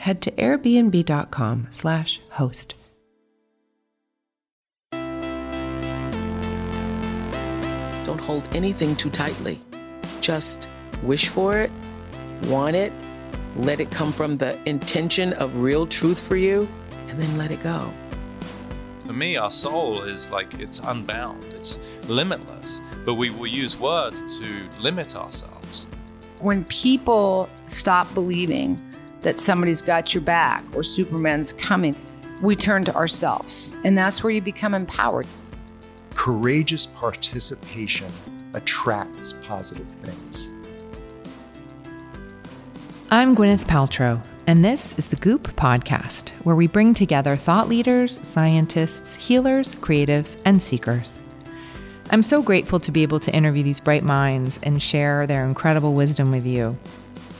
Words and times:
head 0.00 0.22
to 0.22 0.30
airbnb.com 0.32 1.66
slash 1.68 2.20
host. 2.30 2.74
Don't 8.06 8.20
hold 8.20 8.48
anything 8.56 8.96
too 8.96 9.10
tightly. 9.10 9.60
Just 10.22 10.70
wish 11.02 11.28
for 11.28 11.58
it, 11.58 11.70
want 12.44 12.76
it, 12.76 12.94
let 13.56 13.78
it 13.78 13.90
come 13.90 14.10
from 14.10 14.38
the 14.38 14.58
intention 14.66 15.34
of 15.34 15.54
real 15.56 15.86
truth 15.86 16.26
for 16.26 16.36
you, 16.36 16.66
and 17.08 17.20
then 17.20 17.36
let 17.36 17.50
it 17.50 17.62
go. 17.62 17.92
For 19.06 19.12
me, 19.12 19.36
our 19.36 19.50
soul 19.50 20.02
is 20.02 20.32
like 20.32 20.54
it's 20.54 20.78
unbound, 20.78 21.44
it's 21.52 21.78
limitless, 22.08 22.80
but 23.04 23.14
we 23.14 23.28
will 23.28 23.48
use 23.48 23.78
words 23.78 24.22
to 24.38 24.68
limit 24.80 25.14
ourselves. 25.14 25.88
When 26.38 26.64
people 26.64 27.50
stop 27.66 28.12
believing 28.14 28.80
that 29.20 29.38
somebody's 29.38 29.82
got 29.82 30.14
your 30.14 30.22
back 30.22 30.64
or 30.74 30.82
Superman's 30.82 31.52
coming, 31.52 31.96
we 32.42 32.56
turn 32.56 32.84
to 32.84 32.94
ourselves. 32.94 33.76
And 33.84 33.96
that's 33.96 34.22
where 34.22 34.32
you 34.32 34.40
become 34.40 34.74
empowered. 34.74 35.26
Courageous 36.14 36.86
participation 36.86 38.10
attracts 38.54 39.34
positive 39.42 39.88
things. 40.02 40.50
I'm 43.10 43.34
Gwyneth 43.34 43.64
Paltrow, 43.64 44.22
and 44.46 44.64
this 44.64 44.96
is 44.96 45.08
the 45.08 45.16
Goop 45.16 45.48
Podcast, 45.56 46.30
where 46.44 46.54
we 46.54 46.68
bring 46.68 46.94
together 46.94 47.36
thought 47.36 47.68
leaders, 47.68 48.20
scientists, 48.22 49.16
healers, 49.16 49.74
creatives, 49.74 50.36
and 50.44 50.62
seekers. 50.62 51.18
I'm 52.10 52.22
so 52.22 52.42
grateful 52.42 52.80
to 52.80 52.92
be 52.92 53.02
able 53.02 53.20
to 53.20 53.34
interview 53.34 53.62
these 53.62 53.80
bright 53.80 54.02
minds 54.02 54.58
and 54.62 54.82
share 54.82 55.26
their 55.26 55.44
incredible 55.44 55.92
wisdom 55.94 56.30
with 56.30 56.46
you. 56.46 56.76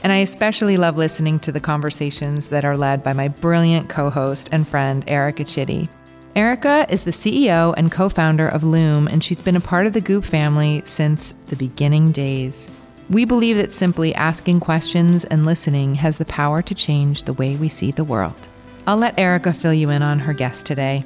And 0.03 0.11
I 0.11 0.17
especially 0.17 0.77
love 0.77 0.97
listening 0.97 1.39
to 1.39 1.51
the 1.51 1.59
conversations 1.59 2.47
that 2.47 2.65
are 2.65 2.77
led 2.77 3.03
by 3.03 3.13
my 3.13 3.27
brilliant 3.27 3.89
co 3.89 4.09
host 4.09 4.49
and 4.51 4.67
friend, 4.67 5.03
Erica 5.07 5.43
Chidi. 5.43 5.89
Erica 6.35 6.87
is 6.89 7.03
the 7.03 7.11
CEO 7.11 7.73
and 7.75 7.91
co 7.91 8.09
founder 8.09 8.47
of 8.47 8.63
Loom, 8.63 9.07
and 9.07 9.23
she's 9.23 9.41
been 9.41 9.55
a 9.55 9.61
part 9.61 9.85
of 9.85 9.93
the 9.93 10.01
Goop 10.01 10.23
family 10.23 10.81
since 10.85 11.33
the 11.47 11.55
beginning 11.55 12.11
days. 12.11 12.67
We 13.09 13.25
believe 13.25 13.57
that 13.57 13.73
simply 13.73 14.15
asking 14.15 14.61
questions 14.61 15.25
and 15.25 15.45
listening 15.45 15.95
has 15.95 16.17
the 16.17 16.25
power 16.25 16.61
to 16.61 16.73
change 16.73 17.25
the 17.25 17.33
way 17.33 17.57
we 17.57 17.67
see 17.67 17.91
the 17.91 18.05
world. 18.05 18.47
I'll 18.87 18.97
let 18.97 19.19
Erica 19.19 19.53
fill 19.53 19.73
you 19.73 19.89
in 19.89 20.01
on 20.01 20.19
her 20.19 20.33
guest 20.33 20.65
today. 20.65 21.03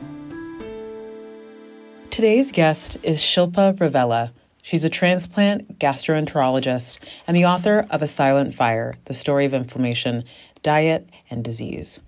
Today's 2.11 2.51
guest 2.51 2.97
is 3.03 3.19
Shilpa 3.19 3.75
Ravella. 3.77 4.31
She's 4.65 4.83
a 4.83 4.89
transplant 4.89 5.77
gastroenterologist 5.77 6.97
and 7.27 7.37
the 7.37 7.45
author 7.45 7.85
of 7.91 8.01
A 8.01 8.07
Silent 8.07 8.55
Fire 8.55 8.95
The 9.05 9.13
Story 9.13 9.45
of 9.45 9.53
Inflammation, 9.53 10.23
Diet, 10.63 11.07
and 11.29 11.43
Disease. 11.43 11.99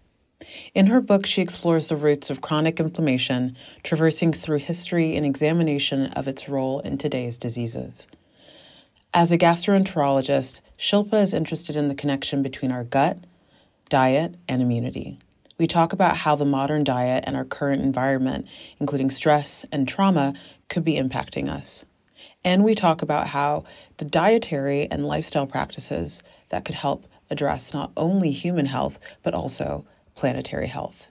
In 0.73 0.87
her 0.87 0.99
book, 0.99 1.27
she 1.27 1.43
explores 1.43 1.87
the 1.87 1.95
roots 1.95 2.31
of 2.31 2.41
chronic 2.41 2.79
inflammation, 2.79 3.55
traversing 3.83 4.33
through 4.33 4.57
history 4.57 5.15
and 5.15 5.23
examination 5.23 6.07
of 6.13 6.27
its 6.27 6.49
role 6.49 6.79
in 6.79 6.97
today's 6.97 7.37
diseases. 7.37 8.07
As 9.13 9.31
a 9.31 9.37
gastroenterologist, 9.37 10.61
Shilpa 10.79 11.21
is 11.21 11.35
interested 11.35 11.75
in 11.75 11.89
the 11.89 11.93
connection 11.93 12.41
between 12.41 12.71
our 12.71 12.85
gut, 12.85 13.19
diet, 13.87 14.33
and 14.49 14.63
immunity. 14.63 15.19
We 15.59 15.67
talk 15.67 15.93
about 15.93 16.17
how 16.17 16.35
the 16.35 16.43
modern 16.43 16.83
diet 16.83 17.25
and 17.27 17.35
our 17.35 17.45
current 17.45 17.83
environment, 17.83 18.47
including 18.79 19.11
stress 19.11 19.63
and 19.71 19.87
trauma, 19.87 20.33
could 20.69 20.83
be 20.83 20.95
impacting 20.95 21.49
us. 21.49 21.85
And 22.43 22.63
we 22.63 22.75
talk 22.75 23.01
about 23.01 23.27
how 23.27 23.63
the 23.97 24.05
dietary 24.05 24.87
and 24.89 25.05
lifestyle 25.05 25.47
practices 25.47 26.23
that 26.49 26.65
could 26.65 26.75
help 26.75 27.05
address 27.29 27.73
not 27.73 27.91
only 27.97 28.31
human 28.31 28.65
health, 28.65 28.99
but 29.23 29.33
also 29.33 29.85
planetary 30.15 30.67
health. 30.67 31.09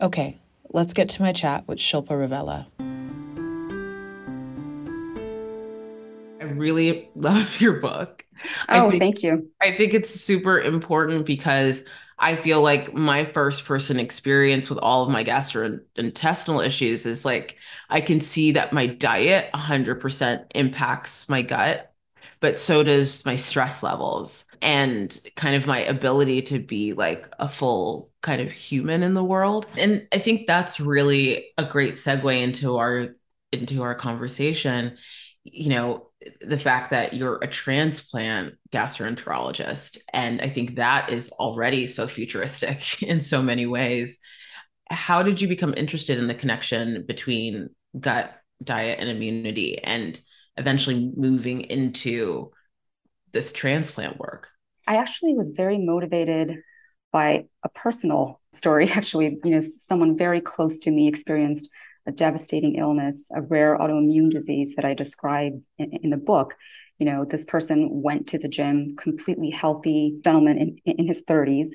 Okay, 0.00 0.36
let's 0.70 0.92
get 0.92 1.08
to 1.10 1.22
my 1.22 1.32
chat 1.32 1.66
with 1.66 1.78
Shilpa 1.78 2.10
Ravella. 2.10 2.66
I 6.40 6.44
really 6.44 7.08
love 7.14 7.60
your 7.60 7.80
book. 7.80 8.24
Oh, 8.68 8.90
think, 8.90 9.02
thank 9.02 9.22
you. 9.22 9.50
I 9.60 9.72
think 9.72 9.94
it's 9.94 10.10
super 10.10 10.60
important 10.60 11.26
because 11.26 11.82
I 12.18 12.36
feel 12.36 12.62
like 12.62 12.94
my 12.94 13.24
first 13.24 13.64
person 13.64 14.00
experience 14.00 14.70
with 14.70 14.78
all 14.78 15.02
of 15.02 15.10
my 15.10 15.22
gastrointestinal 15.22 16.64
issues 16.64 17.04
is 17.04 17.24
like 17.24 17.56
I 17.90 18.00
can 18.00 18.20
see 18.20 18.52
that 18.52 18.72
my 18.72 18.86
diet 18.86 19.50
100% 19.52 20.46
impacts 20.54 21.28
my 21.28 21.42
gut, 21.42 21.92
but 22.40 22.58
so 22.58 22.82
does 22.82 23.24
my 23.26 23.36
stress 23.36 23.82
levels 23.82 24.44
and 24.62 25.18
kind 25.36 25.56
of 25.56 25.66
my 25.66 25.80
ability 25.80 26.42
to 26.42 26.58
be 26.58 26.94
like 26.94 27.28
a 27.38 27.48
full 27.48 28.10
kind 28.22 28.40
of 28.40 28.50
human 28.50 29.02
in 29.02 29.14
the 29.14 29.24
world. 29.24 29.66
And 29.76 30.08
I 30.12 30.18
think 30.18 30.46
that's 30.46 30.80
really 30.80 31.48
a 31.58 31.64
great 31.64 31.94
segue 31.94 32.40
into 32.42 32.76
our 32.78 33.14
into 33.52 33.82
our 33.82 33.94
conversation. 33.94 34.96
You 35.44 35.68
know, 35.70 36.05
the 36.40 36.58
fact 36.58 36.90
that 36.90 37.14
you're 37.14 37.38
a 37.42 37.46
transplant 37.46 38.54
gastroenterologist. 38.70 39.98
And 40.12 40.40
I 40.40 40.48
think 40.48 40.76
that 40.76 41.10
is 41.10 41.30
already 41.32 41.86
so 41.86 42.06
futuristic 42.06 43.02
in 43.02 43.20
so 43.20 43.42
many 43.42 43.66
ways. 43.66 44.18
How 44.90 45.22
did 45.22 45.40
you 45.40 45.48
become 45.48 45.74
interested 45.76 46.18
in 46.18 46.28
the 46.28 46.34
connection 46.34 47.04
between 47.06 47.70
gut, 47.98 48.32
diet, 48.62 48.98
and 49.00 49.08
immunity, 49.08 49.78
and 49.78 50.20
eventually 50.56 51.10
moving 51.16 51.62
into 51.62 52.52
this 53.32 53.52
transplant 53.52 54.18
work? 54.18 54.48
I 54.86 54.96
actually 54.96 55.34
was 55.34 55.50
very 55.50 55.78
motivated 55.78 56.58
by 57.12 57.46
a 57.62 57.68
personal 57.68 58.40
story. 58.52 58.90
Actually, 58.94 59.38
you 59.42 59.50
know, 59.50 59.60
someone 59.60 60.16
very 60.16 60.40
close 60.40 60.78
to 60.80 60.90
me 60.90 61.08
experienced 61.08 61.68
a 62.06 62.12
devastating 62.12 62.76
illness, 62.76 63.28
a 63.34 63.42
rare 63.42 63.76
autoimmune 63.76 64.30
disease 64.30 64.74
that 64.76 64.84
I 64.84 64.94
describe 64.94 65.60
in, 65.78 65.92
in, 65.92 66.10
the 66.10 66.16
book. 66.16 66.54
You 66.98 67.06
know, 67.06 67.24
this 67.24 67.44
person 67.44 67.88
went 67.90 68.28
to 68.28 68.38
the 68.38 68.48
gym, 68.48 68.96
completely 68.96 69.50
healthy 69.50 70.18
gentleman 70.22 70.78
in, 70.84 70.98
in 70.98 71.06
his 71.06 71.22
30s, 71.22 71.70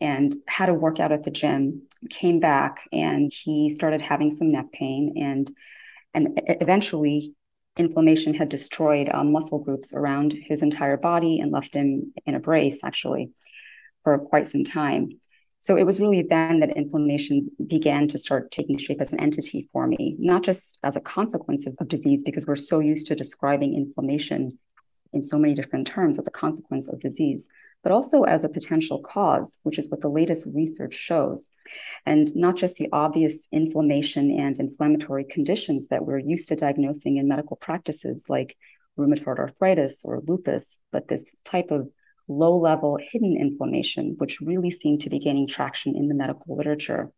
and 0.00 0.34
had 0.46 0.68
a 0.68 0.74
workout 0.74 1.12
at 1.12 1.24
the 1.24 1.30
gym, 1.30 1.82
came 2.08 2.40
back, 2.40 2.88
and 2.92 3.32
he 3.34 3.70
started 3.70 4.00
having 4.00 4.30
some 4.30 4.52
neck 4.52 4.72
pain. 4.72 5.14
And, 5.16 5.50
and 6.14 6.40
eventually, 6.46 7.34
inflammation 7.76 8.34
had 8.34 8.48
destroyed 8.48 9.08
um, 9.12 9.32
muscle 9.32 9.58
groups 9.58 9.94
around 9.94 10.32
his 10.32 10.62
entire 10.62 10.96
body 10.96 11.40
and 11.40 11.52
left 11.52 11.74
him 11.74 12.12
in 12.26 12.34
a 12.34 12.40
brace, 12.40 12.80
actually, 12.84 13.30
for 14.04 14.18
quite 14.18 14.48
some 14.48 14.64
time. 14.64 15.20
So 15.60 15.76
it 15.76 15.84
was 15.84 16.00
really 16.00 16.22
then 16.22 16.60
that 16.60 16.76
inflammation 16.76 17.50
began 17.66 18.08
to 18.08 18.18
start 18.18 18.50
taking 18.50 18.78
shape 18.78 19.00
as 19.00 19.12
an 19.12 19.20
entity 19.20 19.68
for 19.72 19.86
me, 19.86 20.16
not 20.18 20.42
just 20.42 20.78
as 20.82 20.96
a 20.96 21.00
consequence 21.00 21.66
of, 21.66 21.74
of, 21.78 21.88
disease, 21.88 22.22
because 22.24 22.46
we're 22.46 22.56
so 22.56 22.80
used 22.80 23.06
to 23.08 23.14
describing 23.14 23.74
inflammation 23.74 24.58
in 25.12 25.22
so 25.22 25.38
many 25.38 25.52
different 25.52 25.86
terms 25.86 26.18
as 26.18 26.26
a 26.26 26.30
consequence 26.30 26.88
of 26.88 27.00
disease, 27.00 27.48
but 27.82 27.92
also 27.92 28.22
as 28.22 28.44
a 28.44 28.48
potential 28.48 29.00
cause, 29.00 29.58
which 29.62 29.78
is 29.78 29.90
what 29.90 30.00
the 30.00 30.08
latest 30.08 30.46
research 30.54 30.94
shows. 30.94 31.48
And 32.06 32.34
not 32.34 32.56
just 32.56 32.76
the 32.76 32.88
obvious 32.92 33.46
inflammation 33.52 34.30
and 34.30 34.58
inflammatory 34.58 35.24
conditions 35.24 35.88
that 35.88 36.06
we're 36.06 36.18
used 36.18 36.48
to 36.48 36.56
diagnosing 36.56 37.16
in 37.16 37.28
medical 37.28 37.56
practices 37.56 38.26
like 38.30 38.56
rheumatoid 38.98 39.38
arthritis 39.38 40.04
or 40.04 40.22
lupus, 40.26 40.78
but 40.90 41.08
this 41.08 41.34
type 41.44 41.70
of 41.70 41.88
low 42.30 42.56
level 42.56 42.98
hidden 43.00 43.36
inflammation, 43.36 44.14
which 44.18 44.40
really 44.40 44.70
seemed 44.70 45.00
to 45.00 45.10
be 45.10 45.18
gaining 45.18 45.46
traction 45.46 45.96
in 45.96 46.08
the 46.08 46.14
medical 46.14 46.56
literature. 46.56 47.10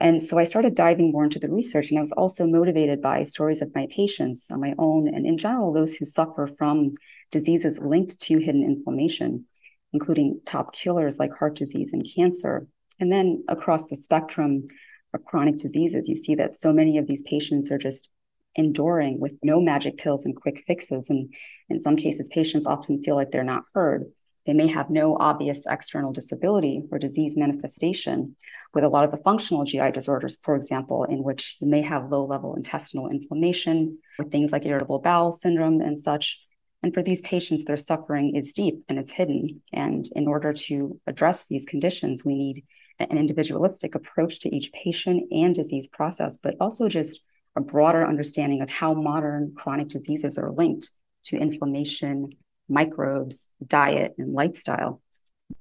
And 0.00 0.20
so 0.22 0.38
I 0.38 0.44
started 0.44 0.74
diving 0.74 1.12
more 1.12 1.24
into 1.24 1.38
the 1.38 1.50
research, 1.50 1.90
and 1.90 1.98
I 1.98 2.02
was 2.02 2.12
also 2.12 2.46
motivated 2.46 3.00
by 3.00 3.22
stories 3.22 3.62
of 3.62 3.74
my 3.74 3.86
patients 3.94 4.50
on 4.50 4.60
my 4.60 4.74
own, 4.78 5.06
and 5.06 5.26
in 5.26 5.38
general, 5.38 5.72
those 5.72 5.94
who 5.94 6.04
suffer 6.04 6.50
from 6.58 6.92
diseases 7.30 7.78
linked 7.78 8.20
to 8.22 8.38
hidden 8.38 8.64
inflammation, 8.64 9.44
including 9.92 10.40
top 10.44 10.74
killers 10.74 11.18
like 11.18 11.30
heart 11.38 11.54
disease 11.54 11.92
and 11.92 12.08
cancer. 12.16 12.66
And 12.98 13.12
then 13.12 13.44
across 13.48 13.88
the 13.88 13.96
spectrum 13.96 14.66
of 15.14 15.24
chronic 15.24 15.58
diseases, 15.58 16.08
you 16.08 16.16
see 16.16 16.34
that 16.36 16.54
so 16.54 16.72
many 16.72 16.98
of 16.98 17.06
these 17.06 17.22
patients 17.22 17.70
are 17.70 17.78
just 17.78 18.08
enduring 18.56 19.20
with 19.20 19.32
no 19.42 19.60
magic 19.60 19.98
pills 19.98 20.24
and 20.24 20.34
quick 20.36 20.64
fixes. 20.66 21.10
And 21.10 21.32
in 21.68 21.80
some 21.80 21.96
cases, 21.96 22.28
patients 22.28 22.66
often 22.66 23.02
feel 23.02 23.14
like 23.14 23.30
they're 23.30 23.44
not 23.44 23.64
heard. 23.74 24.10
They 24.46 24.52
may 24.54 24.66
have 24.68 24.90
no 24.90 25.16
obvious 25.18 25.64
external 25.68 26.12
disability 26.12 26.82
or 26.90 26.98
disease 26.98 27.36
manifestation 27.36 28.34
with 28.74 28.84
a 28.84 28.88
lot 28.88 29.04
of 29.04 29.12
the 29.12 29.22
functional 29.22 29.64
GI 29.64 29.92
disorders, 29.92 30.38
for 30.42 30.56
example, 30.56 31.04
in 31.04 31.22
which 31.22 31.56
you 31.60 31.68
may 31.68 31.82
have 31.82 32.10
low 32.10 32.24
level 32.24 32.54
intestinal 32.56 33.08
inflammation 33.08 33.98
with 34.18 34.32
things 34.32 34.50
like 34.50 34.66
irritable 34.66 34.98
bowel 34.98 35.32
syndrome 35.32 35.80
and 35.80 35.98
such. 35.98 36.40
And 36.82 36.92
for 36.92 37.02
these 37.02 37.20
patients, 37.20 37.64
their 37.64 37.76
suffering 37.76 38.34
is 38.34 38.52
deep 38.52 38.84
and 38.88 38.98
it's 38.98 39.12
hidden. 39.12 39.62
And 39.72 40.08
in 40.16 40.26
order 40.26 40.52
to 40.52 41.00
address 41.06 41.44
these 41.44 41.64
conditions, 41.64 42.24
we 42.24 42.34
need 42.34 42.64
an 42.98 43.16
individualistic 43.18 43.94
approach 43.94 44.40
to 44.40 44.54
each 44.54 44.72
patient 44.72 45.24
and 45.30 45.54
disease 45.54 45.86
process, 45.86 46.36
but 46.36 46.56
also 46.60 46.88
just 46.88 47.20
a 47.54 47.60
broader 47.60 48.04
understanding 48.04 48.62
of 48.62 48.70
how 48.70 48.94
modern 48.94 49.52
chronic 49.54 49.88
diseases 49.88 50.38
are 50.38 50.50
linked 50.50 50.90
to 51.24 51.36
inflammation, 51.36 52.30
microbes, 52.68 53.46
diet, 53.64 54.14
and 54.18 54.32
lifestyle. 54.32 55.00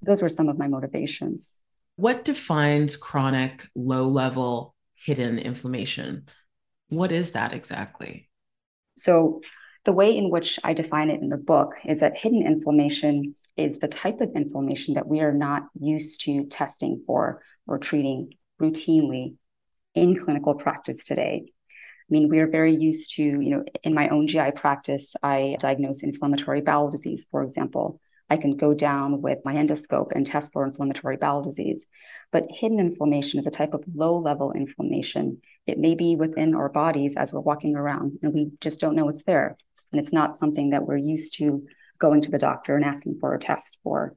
Those 0.01 0.21
were 0.21 0.29
some 0.29 0.49
of 0.49 0.57
my 0.57 0.67
motivations. 0.67 1.53
What 1.95 2.23
defines 2.23 2.95
chronic, 2.95 3.67
low 3.75 4.07
level, 4.07 4.75
hidden 4.95 5.37
inflammation? 5.37 6.27
What 6.89 7.11
is 7.11 7.31
that 7.31 7.53
exactly? 7.53 8.29
So, 8.95 9.41
the 9.83 9.93
way 9.93 10.15
in 10.15 10.29
which 10.29 10.59
I 10.63 10.73
define 10.73 11.09
it 11.09 11.21
in 11.21 11.29
the 11.29 11.37
book 11.37 11.73
is 11.85 12.01
that 12.01 12.17
hidden 12.17 12.45
inflammation 12.45 13.35
is 13.57 13.79
the 13.79 13.87
type 13.87 14.21
of 14.21 14.31
inflammation 14.35 14.93
that 14.93 15.07
we 15.07 15.21
are 15.21 15.33
not 15.33 15.63
used 15.79 16.21
to 16.25 16.45
testing 16.45 17.03
for 17.07 17.41
or 17.67 17.79
treating 17.79 18.33
routinely 18.61 19.35
in 19.95 20.15
clinical 20.15 20.55
practice 20.55 21.03
today. 21.03 21.51
I 22.11 22.13
mean, 22.13 22.27
we 22.27 22.39
are 22.39 22.47
very 22.47 22.75
used 22.75 23.15
to, 23.15 23.23
you 23.23 23.49
know, 23.49 23.63
in 23.83 23.93
my 23.93 24.09
own 24.09 24.27
GI 24.27 24.51
practice, 24.51 25.15
I 25.23 25.55
diagnose 25.61 26.03
inflammatory 26.03 26.59
bowel 26.59 26.91
disease, 26.91 27.25
for 27.31 27.41
example. 27.41 28.01
I 28.29 28.35
can 28.35 28.57
go 28.57 28.73
down 28.73 29.21
with 29.21 29.39
my 29.45 29.55
endoscope 29.55 30.11
and 30.13 30.25
test 30.25 30.51
for 30.51 30.65
inflammatory 30.65 31.15
bowel 31.15 31.41
disease. 31.41 31.85
But 32.33 32.47
hidden 32.49 32.81
inflammation 32.81 33.39
is 33.39 33.47
a 33.47 33.51
type 33.51 33.73
of 33.73 33.85
low 33.95 34.19
level 34.19 34.51
inflammation. 34.51 35.41
It 35.65 35.79
may 35.79 35.95
be 35.95 36.17
within 36.17 36.53
our 36.53 36.67
bodies 36.67 37.15
as 37.15 37.31
we're 37.31 37.39
walking 37.39 37.77
around, 37.77 38.19
and 38.21 38.33
we 38.33 38.51
just 38.59 38.81
don't 38.81 38.95
know 38.95 39.07
it's 39.07 39.23
there. 39.23 39.57
And 39.93 39.99
it's 40.01 40.11
not 40.11 40.35
something 40.35 40.71
that 40.71 40.85
we're 40.85 40.97
used 40.97 41.37
to 41.37 41.65
going 41.97 42.19
to 42.21 42.31
the 42.31 42.37
doctor 42.37 42.75
and 42.75 42.83
asking 42.83 43.19
for 43.21 43.33
a 43.33 43.39
test 43.39 43.77
for. 43.83 44.15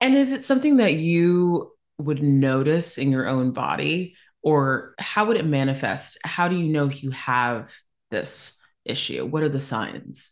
And 0.00 0.14
is 0.14 0.32
it 0.32 0.46
something 0.46 0.78
that 0.78 0.94
you 0.94 1.72
would 1.98 2.22
notice 2.22 2.96
in 2.96 3.10
your 3.12 3.28
own 3.28 3.52
body? 3.52 4.14
Or 4.42 4.94
how 4.98 5.26
would 5.26 5.36
it 5.36 5.44
manifest? 5.44 6.18
How 6.24 6.48
do 6.48 6.56
you 6.56 6.68
know 6.68 6.88
you 6.88 7.10
have 7.10 7.72
this 8.10 8.58
issue? 8.84 9.26
What 9.26 9.42
are 9.42 9.48
the 9.48 9.60
signs? 9.60 10.30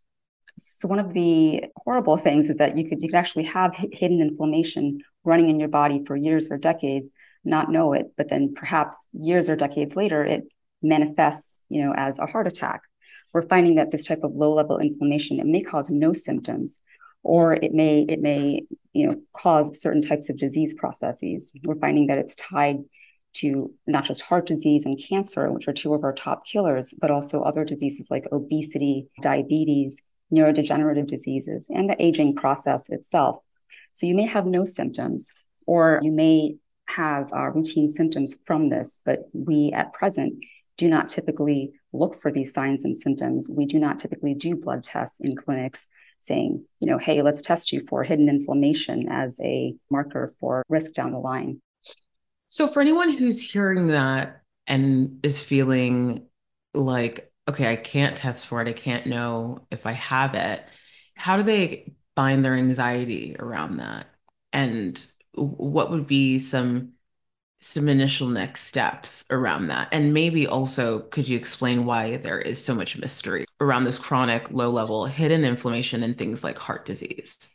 So 0.56 0.88
one 0.88 0.98
of 0.98 1.12
the 1.12 1.64
horrible 1.76 2.16
things 2.16 2.50
is 2.50 2.56
that 2.58 2.76
you 2.76 2.88
could 2.88 3.00
you 3.00 3.08
could 3.08 3.18
actually 3.18 3.44
have 3.44 3.72
hidden 3.74 4.20
inflammation 4.20 5.00
running 5.24 5.50
in 5.50 5.60
your 5.60 5.68
body 5.68 6.02
for 6.06 6.16
years 6.16 6.50
or 6.50 6.58
decades, 6.58 7.08
not 7.44 7.70
know 7.70 7.92
it, 7.92 8.06
but 8.16 8.28
then 8.28 8.54
perhaps 8.56 8.96
years 9.12 9.48
or 9.48 9.56
decades 9.56 9.94
later 9.94 10.24
it 10.24 10.44
manifests, 10.82 11.54
you 11.68 11.82
know, 11.82 11.94
as 11.96 12.18
a 12.18 12.26
heart 12.26 12.46
attack. 12.46 12.80
We're 13.32 13.46
finding 13.46 13.76
that 13.76 13.90
this 13.90 14.06
type 14.06 14.20
of 14.22 14.32
low 14.34 14.54
level 14.54 14.78
inflammation 14.78 15.38
it 15.38 15.46
may 15.46 15.62
cause 15.62 15.90
no 15.90 16.12
symptoms, 16.12 16.82
or 17.22 17.52
it 17.52 17.72
may 17.72 18.06
it 18.08 18.20
may 18.20 18.62
you 18.92 19.06
know 19.06 19.20
cause 19.32 19.80
certain 19.80 20.02
types 20.02 20.30
of 20.30 20.38
disease 20.38 20.74
processes. 20.74 21.52
We're 21.64 21.76
finding 21.76 22.06
that 22.06 22.18
it's 22.18 22.34
tied 22.34 22.78
to 23.34 23.72
not 23.86 24.04
just 24.04 24.22
heart 24.22 24.46
disease 24.46 24.84
and 24.84 25.00
cancer, 25.08 25.50
which 25.50 25.68
are 25.68 25.72
two 25.72 25.94
of 25.94 26.04
our 26.04 26.12
top 26.12 26.46
killers, 26.46 26.94
but 27.00 27.10
also 27.10 27.42
other 27.42 27.64
diseases 27.64 28.08
like 28.10 28.26
obesity, 28.32 29.08
diabetes, 29.22 30.00
neurodegenerative 30.32 31.06
diseases, 31.06 31.68
and 31.70 31.88
the 31.88 32.02
aging 32.02 32.34
process 32.34 32.88
itself. 32.90 33.42
So 33.92 34.06
you 34.06 34.14
may 34.14 34.26
have 34.26 34.46
no 34.46 34.64
symptoms, 34.64 35.30
or 35.66 36.00
you 36.02 36.12
may 36.12 36.56
have 36.86 37.32
uh, 37.32 37.50
routine 37.50 37.90
symptoms 37.90 38.36
from 38.46 38.70
this, 38.70 38.98
but 39.04 39.28
we 39.32 39.72
at 39.72 39.92
present 39.92 40.34
do 40.76 40.88
not 40.88 41.08
typically 41.08 41.72
look 41.92 42.20
for 42.20 42.30
these 42.30 42.52
signs 42.52 42.84
and 42.84 42.96
symptoms. 42.96 43.48
We 43.50 43.66
do 43.66 43.78
not 43.78 43.98
typically 43.98 44.34
do 44.34 44.54
blood 44.54 44.84
tests 44.84 45.18
in 45.20 45.36
clinics 45.36 45.88
saying, 46.20 46.64
you 46.80 46.90
know, 46.90 46.98
hey, 46.98 47.22
let's 47.22 47.42
test 47.42 47.72
you 47.72 47.80
for 47.88 48.02
hidden 48.02 48.28
inflammation 48.28 49.08
as 49.08 49.38
a 49.40 49.74
marker 49.90 50.32
for 50.40 50.64
risk 50.68 50.92
down 50.92 51.12
the 51.12 51.18
line. 51.18 51.60
So, 52.48 52.66
for 52.66 52.80
anyone 52.80 53.10
who's 53.10 53.40
hearing 53.40 53.88
that 53.88 54.42
and 54.66 55.20
is 55.22 55.40
feeling 55.40 56.26
like, 56.74 57.30
okay, 57.48 57.70
I 57.70 57.76
can't 57.76 58.16
test 58.16 58.46
for 58.46 58.62
it, 58.62 58.68
I 58.68 58.72
can't 58.72 59.06
know 59.06 59.66
if 59.70 59.86
I 59.86 59.92
have 59.92 60.34
it, 60.34 60.64
how 61.14 61.36
do 61.36 61.42
they 61.42 61.92
bind 62.16 62.44
their 62.44 62.54
anxiety 62.54 63.36
around 63.38 63.78
that? 63.78 64.06
And 64.52 65.04
what 65.34 65.90
would 65.90 66.06
be 66.06 66.38
some 66.38 66.92
some 67.60 67.88
initial 67.88 68.28
next 68.28 68.66
steps 68.66 69.24
around 69.30 69.68
that 69.68 69.88
and 69.92 70.14
maybe 70.14 70.46
also 70.46 71.00
could 71.10 71.28
you 71.28 71.36
explain 71.36 71.84
why 71.86 72.16
there 72.18 72.40
is 72.40 72.64
so 72.64 72.74
much 72.74 72.98
mystery 72.98 73.46
around 73.60 73.84
this 73.84 73.98
chronic 73.98 74.50
low 74.52 74.70
level 74.70 75.06
hidden 75.06 75.44
inflammation 75.44 76.02
and 76.04 76.18
things 76.18 76.44
like 76.44 76.58
heart 76.58 76.84
disease 76.86 77.48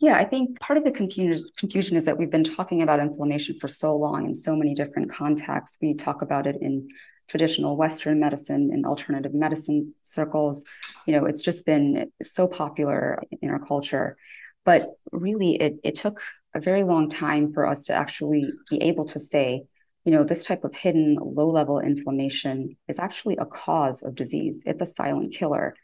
yeah, 0.00 0.16
I 0.16 0.24
think 0.24 0.60
part 0.60 0.76
of 0.76 0.84
the 0.84 0.92
confusion, 0.92 1.96
is 1.96 2.04
that 2.04 2.18
we've 2.18 2.30
been 2.30 2.44
talking 2.44 2.82
about 2.82 3.00
inflammation 3.00 3.58
for 3.58 3.66
so 3.66 3.96
long 3.96 4.26
in 4.26 4.34
so 4.34 4.54
many 4.54 4.74
different 4.74 5.12
contexts. 5.12 5.78
We 5.82 5.94
talk 5.94 6.22
about 6.22 6.46
it 6.46 6.56
in 6.60 6.88
traditional 7.28 7.76
Western 7.76 8.20
medicine 8.20 8.70
and 8.72 8.86
alternative 8.86 9.34
medicine 9.34 9.94
circles. 10.02 10.64
You 11.06 11.14
know, 11.14 11.26
it's 11.26 11.42
just 11.42 11.66
been 11.66 12.12
so 12.22 12.46
popular 12.46 13.20
in 13.42 13.50
our 13.50 13.58
culture. 13.58 14.16
But 14.64 14.90
really, 15.10 15.56
it, 15.56 15.80
it 15.82 15.94
took 15.96 16.20
a 16.54 16.60
very 16.60 16.84
long 16.84 17.08
time 17.08 17.52
for 17.52 17.66
us 17.66 17.84
to 17.84 17.92
actually 17.92 18.50
be 18.70 18.80
able 18.82 19.06
to 19.06 19.18
say, 19.18 19.64
you 20.04 20.12
know, 20.12 20.24
this 20.24 20.44
type 20.44 20.64
of 20.64 20.74
hidden 20.74 21.18
low 21.20 21.50
level 21.50 21.80
inflammation 21.80 22.76
is 22.86 22.98
actually 22.98 23.36
a 23.36 23.46
cause 23.46 24.02
of 24.02 24.14
disease. 24.14 24.62
It's 24.64 24.80
a 24.80 24.86
silent 24.86 25.34
killer. 25.34 25.74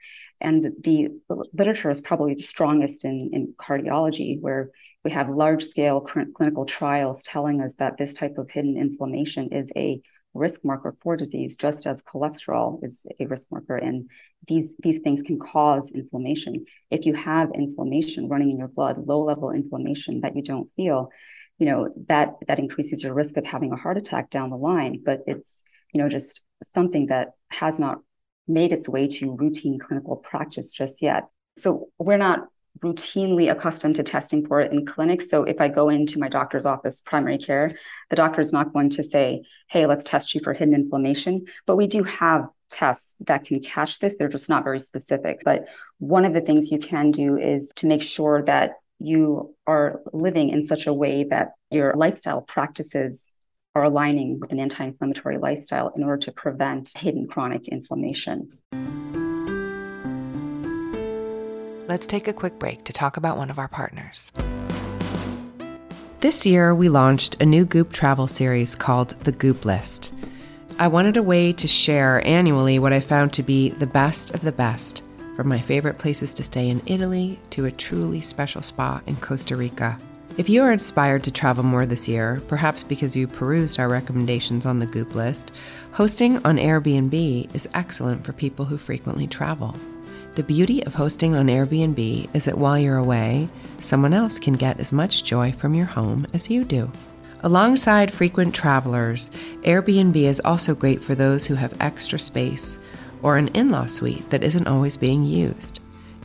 And 0.40 0.72
the, 0.82 1.08
literature 1.52 1.90
is 1.90 2.00
probably 2.00 2.34
the 2.34 2.42
strongest 2.42 3.04
in, 3.04 3.30
in 3.32 3.54
cardiology, 3.58 4.40
where 4.40 4.70
we 5.04 5.10
have 5.10 5.28
large 5.28 5.64
scale 5.64 6.06
cl- 6.06 6.26
clinical 6.34 6.64
trials 6.64 7.22
telling 7.22 7.60
us 7.60 7.74
that 7.76 7.96
this 7.98 8.14
type 8.14 8.38
of 8.38 8.50
hidden 8.50 8.76
inflammation 8.76 9.52
is 9.52 9.72
a 9.76 10.00
risk 10.34 10.64
marker 10.64 10.96
for 11.00 11.16
disease, 11.16 11.56
just 11.56 11.86
as 11.86 12.02
cholesterol 12.02 12.82
is 12.82 13.06
a 13.20 13.26
risk 13.26 13.46
marker. 13.50 13.76
And 13.76 14.10
these, 14.48 14.74
these 14.80 14.98
things 14.98 15.22
can 15.22 15.38
cause 15.38 15.92
inflammation. 15.92 16.64
If 16.90 17.06
you 17.06 17.14
have 17.14 17.52
inflammation 17.54 18.28
running 18.28 18.50
in 18.50 18.58
your 18.58 18.68
blood, 18.68 19.06
low 19.06 19.22
level 19.22 19.52
inflammation 19.52 20.20
that 20.22 20.34
you 20.36 20.42
don't 20.42 20.68
feel, 20.74 21.10
you 21.58 21.66
know, 21.66 21.88
that 22.08 22.34
that 22.48 22.58
increases 22.58 23.04
your 23.04 23.14
risk 23.14 23.36
of 23.36 23.44
having 23.44 23.72
a 23.72 23.76
heart 23.76 23.96
attack 23.96 24.30
down 24.30 24.50
the 24.50 24.56
line. 24.56 25.00
But 25.04 25.20
it's, 25.26 25.62
you 25.92 26.02
know, 26.02 26.08
just 26.08 26.44
something 26.64 27.06
that 27.06 27.28
has 27.48 27.78
not 27.78 27.98
made 28.46 28.72
its 28.72 28.88
way 28.88 29.08
to 29.08 29.34
routine 29.34 29.78
clinical 29.78 30.16
practice 30.16 30.70
just 30.70 31.02
yet. 31.02 31.28
So 31.56 31.88
we're 31.98 32.18
not 32.18 32.48
routinely 32.80 33.50
accustomed 33.50 33.96
to 33.96 34.02
testing 34.02 34.46
for 34.46 34.60
it 34.60 34.72
in 34.72 34.84
clinics. 34.84 35.30
So 35.30 35.44
if 35.44 35.60
I 35.60 35.68
go 35.68 35.88
into 35.88 36.18
my 36.18 36.28
doctor's 36.28 36.66
office, 36.66 37.00
primary 37.00 37.38
care, 37.38 37.70
the 38.10 38.16
doctor 38.16 38.40
is 38.40 38.52
not 38.52 38.72
going 38.72 38.90
to 38.90 39.04
say, 39.04 39.42
hey, 39.68 39.86
let's 39.86 40.04
test 40.04 40.34
you 40.34 40.40
for 40.42 40.52
hidden 40.52 40.74
inflammation. 40.74 41.46
But 41.66 41.76
we 41.76 41.86
do 41.86 42.02
have 42.02 42.48
tests 42.70 43.14
that 43.20 43.44
can 43.44 43.60
catch 43.60 44.00
this. 44.00 44.14
They're 44.18 44.28
just 44.28 44.48
not 44.48 44.64
very 44.64 44.80
specific. 44.80 45.42
But 45.44 45.68
one 45.98 46.24
of 46.24 46.32
the 46.32 46.40
things 46.40 46.72
you 46.72 46.78
can 46.78 47.12
do 47.12 47.36
is 47.36 47.72
to 47.76 47.86
make 47.86 48.02
sure 48.02 48.42
that 48.42 48.72
you 48.98 49.54
are 49.66 50.00
living 50.12 50.48
in 50.50 50.62
such 50.62 50.86
a 50.86 50.92
way 50.92 51.24
that 51.24 51.52
your 51.70 51.94
lifestyle 51.94 52.40
practices 52.40 53.28
are 53.74 53.84
aligning 53.84 54.38
with 54.38 54.52
an 54.52 54.60
anti 54.60 54.84
inflammatory 54.84 55.38
lifestyle 55.38 55.92
in 55.96 56.04
order 56.04 56.18
to 56.18 56.32
prevent 56.32 56.92
hidden 56.96 57.26
chronic 57.26 57.68
inflammation. 57.68 58.52
Let's 61.88 62.06
take 62.06 62.28
a 62.28 62.32
quick 62.32 62.58
break 62.58 62.84
to 62.84 62.92
talk 62.92 63.16
about 63.16 63.36
one 63.36 63.50
of 63.50 63.58
our 63.58 63.68
partners. 63.68 64.32
This 66.20 66.46
year, 66.46 66.74
we 66.74 66.88
launched 66.88 67.40
a 67.42 67.46
new 67.46 67.66
Goop 67.66 67.92
travel 67.92 68.26
series 68.26 68.74
called 68.74 69.10
The 69.24 69.32
Goop 69.32 69.66
List. 69.66 70.12
I 70.78 70.88
wanted 70.88 71.16
a 71.16 71.22
way 71.22 71.52
to 71.52 71.68
share 71.68 72.26
annually 72.26 72.78
what 72.78 72.94
I 72.94 73.00
found 73.00 73.32
to 73.34 73.42
be 73.42 73.68
the 73.68 73.86
best 73.86 74.30
of 74.30 74.40
the 74.40 74.50
best, 74.50 75.02
from 75.36 75.48
my 75.48 75.60
favorite 75.60 75.98
places 75.98 76.32
to 76.34 76.42
stay 76.42 76.68
in 76.68 76.80
Italy 76.86 77.38
to 77.50 77.66
a 77.66 77.70
truly 77.70 78.20
special 78.22 78.62
spa 78.62 79.02
in 79.06 79.16
Costa 79.16 79.54
Rica. 79.54 79.98
If 80.36 80.48
you 80.48 80.64
are 80.64 80.72
inspired 80.72 81.22
to 81.24 81.30
travel 81.30 81.62
more 81.62 81.86
this 81.86 82.08
year, 82.08 82.42
perhaps 82.48 82.82
because 82.82 83.14
you 83.14 83.28
perused 83.28 83.78
our 83.78 83.88
recommendations 83.88 84.66
on 84.66 84.80
the 84.80 84.86
Goop 84.86 85.14
list, 85.14 85.52
hosting 85.92 86.44
on 86.44 86.56
Airbnb 86.56 87.54
is 87.54 87.68
excellent 87.72 88.24
for 88.24 88.32
people 88.32 88.64
who 88.64 88.76
frequently 88.76 89.28
travel. 89.28 89.76
The 90.34 90.42
beauty 90.42 90.84
of 90.86 90.94
hosting 90.94 91.36
on 91.36 91.46
Airbnb 91.46 92.34
is 92.34 92.46
that 92.46 92.58
while 92.58 92.76
you're 92.76 92.96
away, 92.96 93.48
someone 93.80 94.12
else 94.12 94.40
can 94.40 94.54
get 94.54 94.80
as 94.80 94.90
much 94.90 95.22
joy 95.22 95.52
from 95.52 95.72
your 95.72 95.86
home 95.86 96.26
as 96.34 96.50
you 96.50 96.64
do. 96.64 96.90
Alongside 97.44 98.12
frequent 98.12 98.56
travelers, 98.56 99.30
Airbnb 99.62 100.16
is 100.16 100.40
also 100.44 100.74
great 100.74 101.00
for 101.00 101.14
those 101.14 101.46
who 101.46 101.54
have 101.54 101.80
extra 101.80 102.18
space 102.18 102.80
or 103.22 103.36
an 103.36 103.46
in 103.48 103.70
law 103.70 103.86
suite 103.86 104.28
that 104.30 104.42
isn't 104.42 104.66
always 104.66 104.96
being 104.96 105.22
used. 105.22 105.78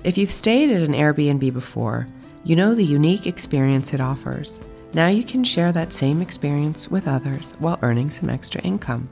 If 0.04 0.18
you've 0.18 0.32
stayed 0.32 0.72
at 0.72 0.82
an 0.82 0.94
Airbnb 0.94 1.54
before, 1.54 2.08
you 2.44 2.56
know 2.56 2.74
the 2.74 2.86
unique 2.86 3.28
experience 3.28 3.94
it 3.94 4.02
offers. 4.02 4.60
Now 4.94 5.08
you 5.08 5.24
can 5.24 5.44
share 5.44 5.72
that 5.72 5.94
same 5.94 6.22
experience 6.22 6.90
with 6.90 7.08
others 7.08 7.54
while 7.60 7.80
earning 7.82 8.10
some 8.10 8.30
extra 8.30 8.62
income. 8.62 9.10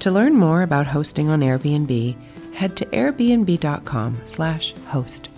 To 0.00 0.10
learn 0.10 0.34
more 0.34 0.62
about 0.62 0.86
hosting 0.86 1.28
on 1.28 1.40
Airbnb, 1.40 2.16
head 2.54 2.76
to 2.76 2.86
airbnb.com/host. 2.86 5.28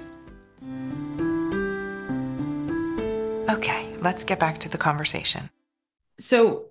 Okay, 3.50 3.96
let's 4.00 4.24
get 4.24 4.38
back 4.38 4.58
to 4.58 4.68
the 4.68 4.78
conversation. 4.78 5.50
So, 6.18 6.66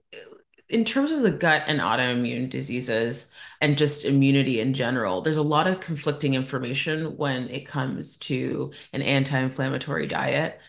in 0.70 0.86
terms 0.86 1.12
of 1.12 1.22
the 1.22 1.32
gut 1.32 1.64
and 1.68 1.80
autoimmune 1.80 2.50
diseases 2.50 3.28
and 3.64 3.78
just 3.78 4.04
immunity 4.04 4.60
in 4.60 4.74
general, 4.74 5.22
there's 5.22 5.38
a 5.38 5.42
lot 5.42 5.68
of 5.68 5.80
conflicting 5.80 6.34
information 6.34 7.16
when 7.16 7.48
it 7.48 7.66
comes 7.66 8.18
to 8.18 8.74
an 8.92 9.02
anti 9.02 9.40
inflammatory 9.40 10.06
diet. 10.06 10.60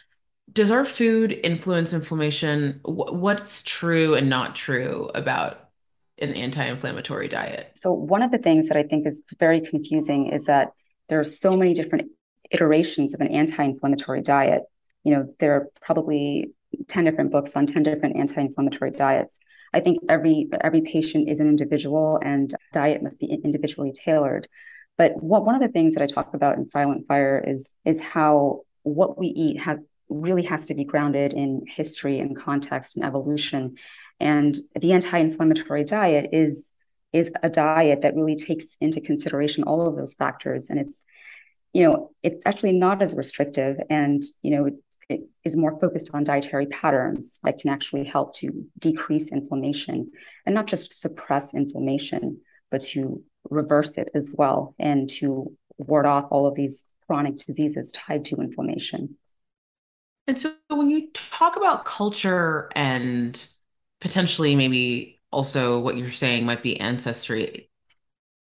Does 0.52 0.70
our 0.70 0.84
food 0.84 1.32
influence 1.32 1.92
inflammation? 1.92 2.78
What's 2.84 3.64
true 3.64 4.14
and 4.14 4.30
not 4.30 4.54
true 4.54 5.10
about 5.12 5.70
an 6.18 6.34
anti 6.34 6.64
inflammatory 6.64 7.26
diet? 7.26 7.72
So, 7.74 7.92
one 7.92 8.22
of 8.22 8.30
the 8.30 8.38
things 8.38 8.68
that 8.68 8.76
I 8.76 8.84
think 8.84 9.08
is 9.08 9.20
very 9.40 9.60
confusing 9.60 10.28
is 10.28 10.44
that 10.44 10.70
there 11.08 11.18
are 11.18 11.24
so 11.24 11.56
many 11.56 11.74
different 11.74 12.12
iterations 12.52 13.12
of 13.12 13.20
an 13.20 13.28
anti 13.28 13.64
inflammatory 13.64 14.22
diet. 14.22 14.62
You 15.02 15.16
know, 15.16 15.28
there 15.40 15.54
are 15.56 15.68
probably 15.82 16.54
10 16.86 17.04
different 17.04 17.32
books 17.32 17.56
on 17.56 17.66
10 17.66 17.82
different 17.82 18.16
anti-inflammatory 18.16 18.90
diets. 18.90 19.38
I 19.74 19.80
think 19.80 19.98
every 20.08 20.48
every 20.62 20.82
patient 20.82 21.28
is 21.28 21.40
an 21.40 21.48
individual 21.48 22.20
and 22.22 22.52
diet 22.72 23.02
must 23.02 23.18
be 23.18 23.26
individually 23.26 23.92
tailored. 23.92 24.46
But 24.96 25.20
what, 25.20 25.44
one 25.44 25.56
of 25.56 25.60
the 25.60 25.68
things 25.68 25.94
that 25.94 26.02
I 26.02 26.06
talk 26.06 26.34
about 26.34 26.56
in 26.56 26.66
Silent 26.66 27.06
Fire 27.08 27.42
is 27.44 27.72
is 27.84 28.00
how 28.00 28.60
what 28.84 29.18
we 29.18 29.26
eat 29.26 29.60
has 29.60 29.78
really 30.08 30.44
has 30.44 30.66
to 30.66 30.74
be 30.74 30.84
grounded 30.84 31.32
in 31.32 31.64
history 31.66 32.20
and 32.20 32.36
context 32.36 32.96
and 32.96 33.04
evolution. 33.04 33.76
And 34.20 34.56
the 34.80 34.92
anti-inflammatory 34.92 35.84
diet 35.84 36.30
is 36.32 36.70
is 37.12 37.30
a 37.42 37.48
diet 37.48 38.02
that 38.02 38.14
really 38.14 38.36
takes 38.36 38.76
into 38.80 39.00
consideration 39.00 39.64
all 39.64 39.86
of 39.86 39.96
those 39.96 40.14
factors. 40.14 40.68
And 40.68 40.78
it's, 40.80 41.02
you 41.72 41.82
know, 41.82 42.10
it's 42.22 42.42
actually 42.44 42.72
not 42.72 43.02
as 43.02 43.14
restrictive 43.14 43.78
and, 43.88 44.22
you 44.42 44.50
know, 44.50 44.70
is 45.08 45.56
more 45.56 45.78
focused 45.80 46.10
on 46.14 46.24
dietary 46.24 46.66
patterns 46.66 47.38
that 47.42 47.58
can 47.58 47.70
actually 47.70 48.04
help 48.04 48.34
to 48.36 48.66
decrease 48.78 49.30
inflammation 49.30 50.10
and 50.46 50.54
not 50.54 50.66
just 50.66 50.92
suppress 50.92 51.54
inflammation, 51.54 52.40
but 52.70 52.80
to 52.80 53.22
reverse 53.50 53.98
it 53.98 54.08
as 54.14 54.30
well 54.32 54.74
and 54.78 55.08
to 55.08 55.52
ward 55.78 56.06
off 56.06 56.26
all 56.30 56.46
of 56.46 56.54
these 56.54 56.84
chronic 57.06 57.36
diseases 57.36 57.92
tied 57.92 58.24
to 58.24 58.36
inflammation. 58.36 59.16
And 60.26 60.40
so 60.40 60.54
when 60.68 60.90
you 60.90 61.08
talk 61.12 61.56
about 61.56 61.84
culture 61.84 62.70
and 62.74 63.46
potentially 64.00 64.54
maybe 64.54 65.20
also 65.30 65.78
what 65.78 65.96
you're 65.96 66.10
saying 66.10 66.46
might 66.46 66.62
be 66.62 66.80
ancestry, 66.80 67.68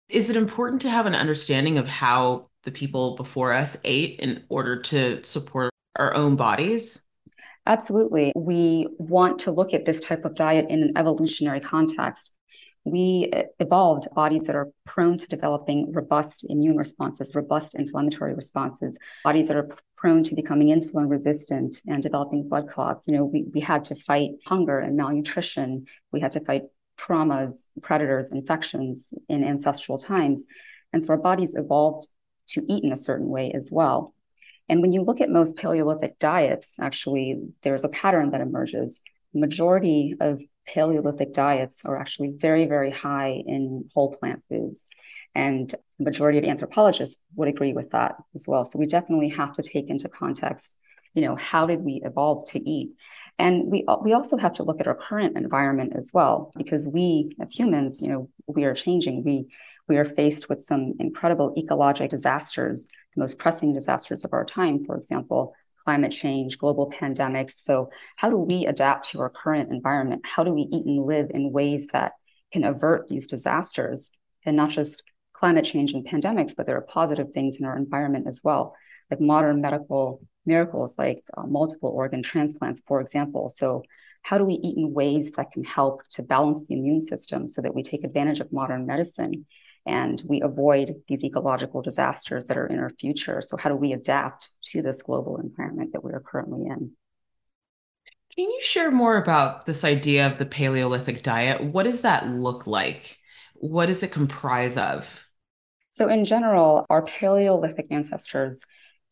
is 0.09 0.29
it 0.29 0.35
important 0.35 0.81
to 0.81 0.89
have 0.89 1.05
an 1.05 1.15
understanding 1.15 1.77
of 1.77 1.87
how 1.87 2.49
the 2.63 2.71
people 2.71 3.15
before 3.15 3.53
us 3.53 3.77
ate 3.85 4.19
in 4.19 4.43
order 4.49 4.81
to 4.81 5.23
support 5.23 5.68
our 5.95 6.13
own 6.13 6.35
bodies? 6.35 7.01
Absolutely. 7.65 8.31
We 8.35 8.87
want 8.97 9.39
to 9.39 9.51
look 9.51 9.73
at 9.73 9.85
this 9.85 9.99
type 9.99 10.25
of 10.25 10.35
diet 10.35 10.67
in 10.69 10.81
an 10.81 10.93
evolutionary 10.95 11.59
context. 11.59 12.31
We 12.85 13.29
uh, 13.33 13.43
evolved 13.59 14.07
bodies 14.15 14.47
that 14.47 14.55
are 14.55 14.69
prone 14.85 15.17
to 15.17 15.27
developing 15.27 15.91
robust 15.91 16.45
immune 16.49 16.77
responses, 16.77 17.35
robust 17.35 17.75
inflammatory 17.75 18.33
responses, 18.33 18.97
bodies 19.23 19.49
that 19.49 19.57
are 19.57 19.69
prone 19.97 20.23
to 20.23 20.35
becoming 20.35 20.69
insulin 20.69 21.09
resistant 21.09 21.81
and 21.87 22.01
developing 22.01 22.47
blood 22.47 22.69
clots. 22.69 23.07
You 23.07 23.15
know, 23.15 23.25
we, 23.25 23.45
we 23.53 23.59
had 23.59 23.83
to 23.85 23.95
fight 23.95 24.31
hunger 24.47 24.79
and 24.79 24.95
malnutrition. 24.95 25.85
We 26.11 26.21
had 26.21 26.31
to 26.31 26.39
fight 26.39 26.63
traumas, 26.97 27.65
predators, 27.81 28.31
infections 28.31 29.13
in 29.27 29.43
ancestral 29.43 29.97
times. 29.97 30.45
And 30.91 31.03
so 31.03 31.11
our 31.11 31.17
bodies 31.17 31.55
evolved 31.55 32.07
to 32.47 32.65
eat 32.67 32.83
in 32.83 32.91
a 32.91 32.97
certain 32.97 33.27
way 33.27 33.51
as 33.51 33.69
well. 33.71 34.15
And 34.69 34.81
when 34.81 34.91
you 34.91 35.01
look 35.01 35.19
at 35.19 35.29
most 35.29 35.57
Paleolithic 35.57 36.19
diets, 36.19 36.75
actually, 36.79 37.39
there's 37.63 37.83
a 37.83 37.89
pattern 37.89 38.31
that 38.31 38.41
emerges. 38.41 39.01
Majority 39.33 40.15
of 40.19 40.41
Paleolithic 40.67 41.33
diets 41.33 41.83
are 41.85 41.97
actually 41.99 42.35
very, 42.37 42.65
very 42.67 42.91
high 42.91 43.41
in 43.45 43.89
whole 43.93 44.13
plant 44.13 44.43
foods. 44.47 44.87
And 45.35 45.73
majority 45.99 46.37
of 46.37 46.45
anthropologists 46.45 47.21
would 47.35 47.47
agree 47.47 47.73
with 47.73 47.91
that 47.91 48.15
as 48.35 48.45
well. 48.47 48.65
So 48.65 48.79
we 48.79 48.85
definitely 48.85 49.29
have 49.29 49.53
to 49.53 49.63
take 49.63 49.89
into 49.89 50.09
context, 50.09 50.73
you 51.13 51.23
know, 51.23 51.35
how 51.35 51.65
did 51.65 51.81
we 51.81 52.01
evolve 52.03 52.47
to 52.49 52.69
eat? 52.69 52.91
And 53.37 53.71
we 53.71 53.85
we 54.03 54.13
also 54.13 54.37
have 54.37 54.53
to 54.53 54.63
look 54.63 54.79
at 54.81 54.87
our 54.87 54.95
current 54.95 55.37
environment 55.37 55.93
as 55.95 56.11
well, 56.13 56.51
because 56.57 56.87
we 56.87 57.35
as 57.39 57.53
humans, 57.53 58.01
you 58.01 58.09
know, 58.09 58.29
we 58.47 58.65
are 58.65 58.73
changing. 58.73 59.23
We 59.23 59.47
we 59.87 59.97
are 59.97 60.05
faced 60.05 60.49
with 60.49 60.61
some 60.61 60.93
incredible 60.99 61.55
ecologic 61.57 62.09
disasters 62.09 62.89
most 63.19 63.37
pressing 63.37 63.73
disasters 63.73 64.25
of 64.25 64.33
our 64.33 64.45
time, 64.45 64.85
for 64.85 64.95
example, 64.95 65.53
climate 65.83 66.11
change, 66.11 66.57
global 66.57 66.91
pandemics. 66.91 67.51
So, 67.51 67.89
how 68.15 68.29
do 68.29 68.37
we 68.37 68.65
adapt 68.65 69.09
to 69.09 69.21
our 69.21 69.29
current 69.29 69.71
environment? 69.71 70.21
How 70.25 70.43
do 70.43 70.53
we 70.53 70.63
eat 70.63 70.85
and 70.85 71.05
live 71.05 71.31
in 71.31 71.51
ways 71.51 71.87
that 71.93 72.13
can 72.51 72.63
avert 72.63 73.07
these 73.07 73.27
disasters? 73.27 74.11
And 74.45 74.55
not 74.55 74.69
just 74.69 75.03
climate 75.33 75.65
change 75.65 75.93
and 75.93 76.07
pandemics, 76.07 76.55
but 76.55 76.65
there 76.65 76.77
are 76.77 76.81
positive 76.81 77.31
things 77.31 77.59
in 77.59 77.65
our 77.65 77.77
environment 77.77 78.27
as 78.27 78.41
well, 78.43 78.75
like 79.09 79.21
modern 79.21 79.61
medical 79.61 80.21
miracles 80.45 80.97
like 80.97 81.21
uh, 81.37 81.43
multiple 81.45 81.89
organ 81.89 82.23
transplants, 82.23 82.81
for 82.87 83.01
example. 83.01 83.49
So, 83.49 83.83
how 84.21 84.37
do 84.37 84.43
we 84.43 84.55
eat 84.55 84.77
in 84.77 84.93
ways 84.93 85.31
that 85.31 85.51
can 85.51 85.63
help 85.63 86.01
to 86.09 86.23
balance 86.23 86.63
the 86.65 86.75
immune 86.75 86.99
system 86.99 87.47
so 87.47 87.61
that 87.61 87.73
we 87.73 87.83
take 87.83 88.03
advantage 88.03 88.41
of 88.41 88.51
modern 88.51 88.85
medicine 88.85 89.45
and 89.85 90.21
we 90.27 90.41
avoid 90.41 90.95
these 91.07 91.23
ecological 91.23 91.81
disasters 91.81 92.45
that 92.45 92.57
are 92.57 92.67
in 92.67 92.79
our 92.79 92.91
future. 92.99 93.41
So, 93.41 93.57
how 93.57 93.69
do 93.69 93.75
we 93.75 93.93
adapt 93.93 94.49
to 94.71 94.81
this 94.81 95.01
global 95.01 95.37
environment 95.37 95.93
that 95.93 96.03
we 96.03 96.11
are 96.11 96.19
currently 96.19 96.67
in? 96.67 96.91
Can 98.35 98.45
you 98.45 98.61
share 98.61 98.91
more 98.91 99.17
about 99.17 99.65
this 99.65 99.83
idea 99.83 100.27
of 100.27 100.37
the 100.37 100.45
Paleolithic 100.45 101.23
diet? 101.23 101.63
What 101.63 101.83
does 101.83 102.01
that 102.01 102.27
look 102.27 102.67
like? 102.67 103.17
What 103.55 103.87
does 103.87 104.03
it 104.03 104.11
comprise 104.11 104.77
of? 104.77 105.27
So, 105.91 106.07
in 106.07 106.25
general, 106.25 106.85
our 106.89 107.01
Paleolithic 107.01 107.87
ancestors 107.89 108.63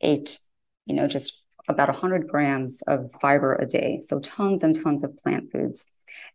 ate, 0.01 0.39
you 0.86 0.95
know, 0.95 1.07
just 1.07 1.41
about 1.67 1.89
100 1.89 2.27
grams 2.27 2.81
of 2.88 3.09
fiber 3.19 3.55
a 3.55 3.65
day. 3.65 4.00
So, 4.01 4.19
tons 4.19 4.63
and 4.63 4.74
tons 4.81 5.03
of 5.03 5.17
plant 5.17 5.51
foods 5.51 5.86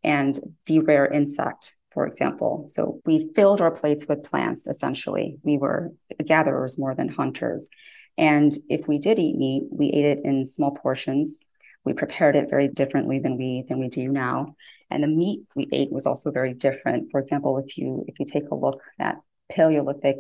and 0.05 0.39
the 0.67 0.81
rare 0.81 1.07
insect 1.07 1.77
for 1.93 2.07
example. 2.07 2.65
So 2.67 3.01
we 3.05 3.31
filled 3.35 3.61
our 3.61 3.71
plates 3.71 4.07
with 4.09 4.23
plants, 4.23 4.67
essentially. 4.67 5.37
We 5.43 5.59
were 5.59 5.93
gatherers 6.25 6.79
more 6.79 6.95
than 6.95 7.09
hunters. 7.09 7.69
And 8.19 8.53
if 8.69 8.87
we 8.89 8.99
did 8.99 9.19
eat 9.19 9.37
meat, 9.37 9.65
we 9.71 9.89
ate 9.89 10.05
it 10.05 10.21
in 10.25 10.47
small 10.47 10.73
portions. 10.73 11.39
We 11.85 11.93
prepared 11.93 12.37
it 12.37 12.51
very 12.51 12.69
differently 12.69 13.19
than 13.19 13.37
we 13.37 13.65
than 13.69 13.81
we 13.81 13.89
do 13.89 14.09
now. 14.09 14.55
And 14.91 15.03
the 15.03 15.09
meat 15.09 15.41
we 15.57 15.69
ate 15.73 15.91
was 15.91 16.07
also 16.07 16.31
very 16.31 16.55
different. 16.55 17.11
For 17.11 17.21
example, 17.21 17.59
if 17.59 17.79
you 17.79 18.05
if 18.07 18.21
you 18.21 18.27
take 18.27 18.51
a 18.51 18.55
look 18.55 18.83
at 18.99 19.17
Paleolithic 19.51 20.19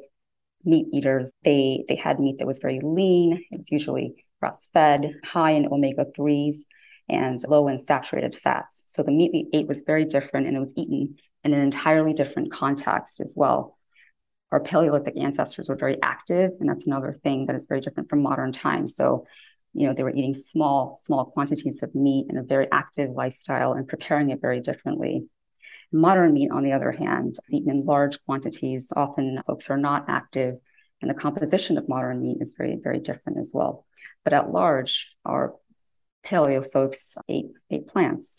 meat 0.64 0.86
eaters, 0.92 1.32
they 1.44 1.84
they 1.88 1.96
had 1.96 2.18
meat 2.18 2.38
that 2.38 2.46
was 2.46 2.58
very 2.58 2.80
lean. 2.82 3.44
It 3.50 3.58
was 3.58 3.70
usually 3.70 4.24
grass 4.40 4.68
fed, 4.72 5.14
high 5.24 5.52
in 5.52 5.66
omega 5.66 6.06
threes, 6.16 6.64
and 7.08 7.40
low 7.46 7.68
in 7.68 7.78
saturated 7.78 8.34
fats. 8.34 8.82
So 8.86 9.02
the 9.02 9.12
meat 9.12 9.30
we 9.32 9.48
ate 9.52 9.68
was 9.68 9.82
very 9.86 10.04
different, 10.04 10.46
and 10.46 10.56
it 10.56 10.60
was 10.60 10.74
eaten 10.76 11.16
in 11.44 11.52
an 11.52 11.60
entirely 11.60 12.12
different 12.12 12.52
context 12.52 13.20
as 13.20 13.34
well. 13.36 13.78
Our 14.50 14.60
Paleolithic 14.60 15.16
ancestors 15.16 15.68
were 15.68 15.76
very 15.76 15.96
active, 16.02 16.52
and 16.60 16.68
that's 16.68 16.86
another 16.86 17.18
thing 17.24 17.46
that 17.46 17.56
is 17.56 17.66
very 17.66 17.80
different 17.80 18.10
from 18.10 18.22
modern 18.22 18.52
times. 18.52 18.94
So, 18.94 19.26
you 19.72 19.86
know, 19.86 19.94
they 19.94 20.02
were 20.02 20.14
eating 20.14 20.34
small, 20.34 20.98
small 21.02 21.24
quantities 21.24 21.82
of 21.82 21.94
meat 21.94 22.26
in 22.28 22.36
a 22.36 22.42
very 22.42 22.68
active 22.70 23.10
lifestyle 23.10 23.72
and 23.72 23.88
preparing 23.88 24.30
it 24.30 24.42
very 24.42 24.60
differently. 24.60 25.26
Modern 25.90 26.34
meat, 26.34 26.50
on 26.50 26.64
the 26.64 26.72
other 26.72 26.92
hand, 26.92 27.30
is 27.30 27.54
eaten 27.54 27.70
in 27.70 27.86
large 27.86 28.22
quantities. 28.24 28.92
Often 28.94 29.42
folks 29.46 29.70
are 29.70 29.78
not 29.78 30.04
active, 30.08 30.56
and 31.00 31.10
the 31.10 31.14
composition 31.14 31.78
of 31.78 31.88
modern 31.88 32.22
meat 32.22 32.38
is 32.40 32.54
very, 32.56 32.78
very 32.82 33.00
different 33.00 33.38
as 33.38 33.52
well. 33.54 33.86
But 34.24 34.34
at 34.34 34.50
large, 34.50 35.14
our 35.24 35.54
paleo 36.24 36.64
folks 36.70 37.14
ate, 37.28 37.52
ate 37.70 37.88
plants. 37.88 38.38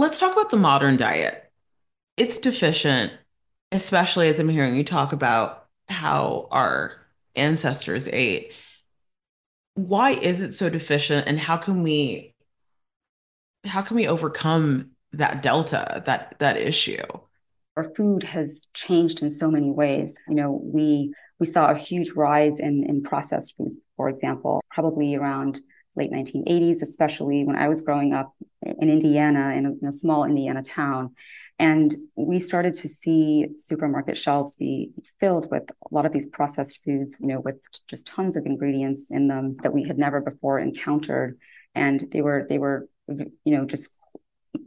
Let's 0.00 0.18
talk 0.18 0.32
about 0.32 0.48
the 0.48 0.56
modern 0.56 0.96
diet. 0.96 1.52
It's 2.16 2.38
deficient, 2.38 3.12
especially 3.70 4.30
as 4.30 4.40
I'm 4.40 4.48
hearing 4.48 4.74
you 4.74 4.82
talk 4.82 5.12
about 5.12 5.66
how 5.90 6.48
our 6.50 6.92
ancestors 7.36 8.08
ate. 8.08 8.54
Why 9.74 10.12
is 10.12 10.40
it 10.40 10.54
so 10.54 10.70
deficient 10.70 11.28
and 11.28 11.38
how 11.38 11.58
can 11.58 11.82
we 11.82 12.34
how 13.66 13.82
can 13.82 13.94
we 13.94 14.08
overcome 14.08 14.92
that 15.12 15.42
delta, 15.42 16.02
that 16.06 16.36
that 16.38 16.56
issue? 16.56 17.04
Our 17.76 17.92
food 17.94 18.22
has 18.22 18.62
changed 18.72 19.20
in 19.22 19.28
so 19.28 19.50
many 19.50 19.70
ways. 19.70 20.16
You 20.30 20.34
know, 20.34 20.62
we 20.64 21.12
we 21.38 21.44
saw 21.44 21.70
a 21.70 21.76
huge 21.76 22.12
rise 22.12 22.58
in 22.58 22.84
in 22.88 23.02
processed 23.02 23.54
foods, 23.54 23.76
for 23.98 24.08
example, 24.08 24.62
probably 24.70 25.14
around 25.14 25.60
late 25.94 26.10
1980s, 26.10 26.80
especially 26.80 27.44
when 27.44 27.56
I 27.56 27.68
was 27.68 27.82
growing 27.82 28.14
up 28.14 28.32
in 28.78 28.90
Indiana, 28.90 29.54
in 29.56 29.66
a, 29.66 29.70
in 29.82 29.88
a, 29.88 29.92
small 29.92 30.24
Indiana 30.24 30.62
town. 30.62 31.14
And 31.58 31.94
we 32.16 32.40
started 32.40 32.74
to 32.74 32.88
see 32.88 33.48
supermarket 33.58 34.16
shelves 34.16 34.56
be 34.56 34.90
filled 35.18 35.50
with 35.50 35.64
a 35.70 35.94
lot 35.94 36.06
of 36.06 36.12
these 36.12 36.26
processed 36.26 36.80
foods, 36.84 37.16
you 37.20 37.26
know, 37.26 37.40
with 37.40 37.56
just 37.88 38.06
tons 38.06 38.36
of 38.36 38.46
ingredients 38.46 39.10
in 39.10 39.28
them 39.28 39.56
that 39.62 39.74
we 39.74 39.84
had 39.84 39.98
never 39.98 40.20
before 40.20 40.58
encountered. 40.58 41.38
And 41.74 42.00
they 42.12 42.22
were, 42.22 42.46
they 42.48 42.58
were, 42.58 42.88
you 43.08 43.30
know, 43.56 43.66
just 43.66 43.90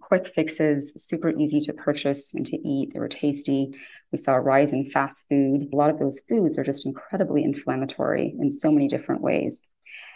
quick 0.02 0.28
fixes, 0.36 0.94
super 0.96 1.30
easy 1.32 1.60
to 1.62 1.74
purchase 1.74 2.34
and 2.34 2.46
to 2.46 2.58
eat. 2.58 2.94
They 2.94 3.00
were 3.00 3.08
tasty. 3.08 3.72
We 4.12 4.18
saw 4.18 4.34
a 4.34 4.42
rise 4.42 4.74
in 4.74 4.86
fast 4.86 5.26
food. 5.30 5.70
A 5.74 5.76
lot 5.76 5.90
of 5.90 6.00
those 6.00 6.22
foods 6.30 6.58
are 6.58 6.64
just 6.64 6.86
incredibly 6.86 7.44
inflammatory 7.44 8.36
in 8.40 8.52
so 8.52 8.72
many 8.72 8.88
different 8.88 9.22
ways 9.22 9.62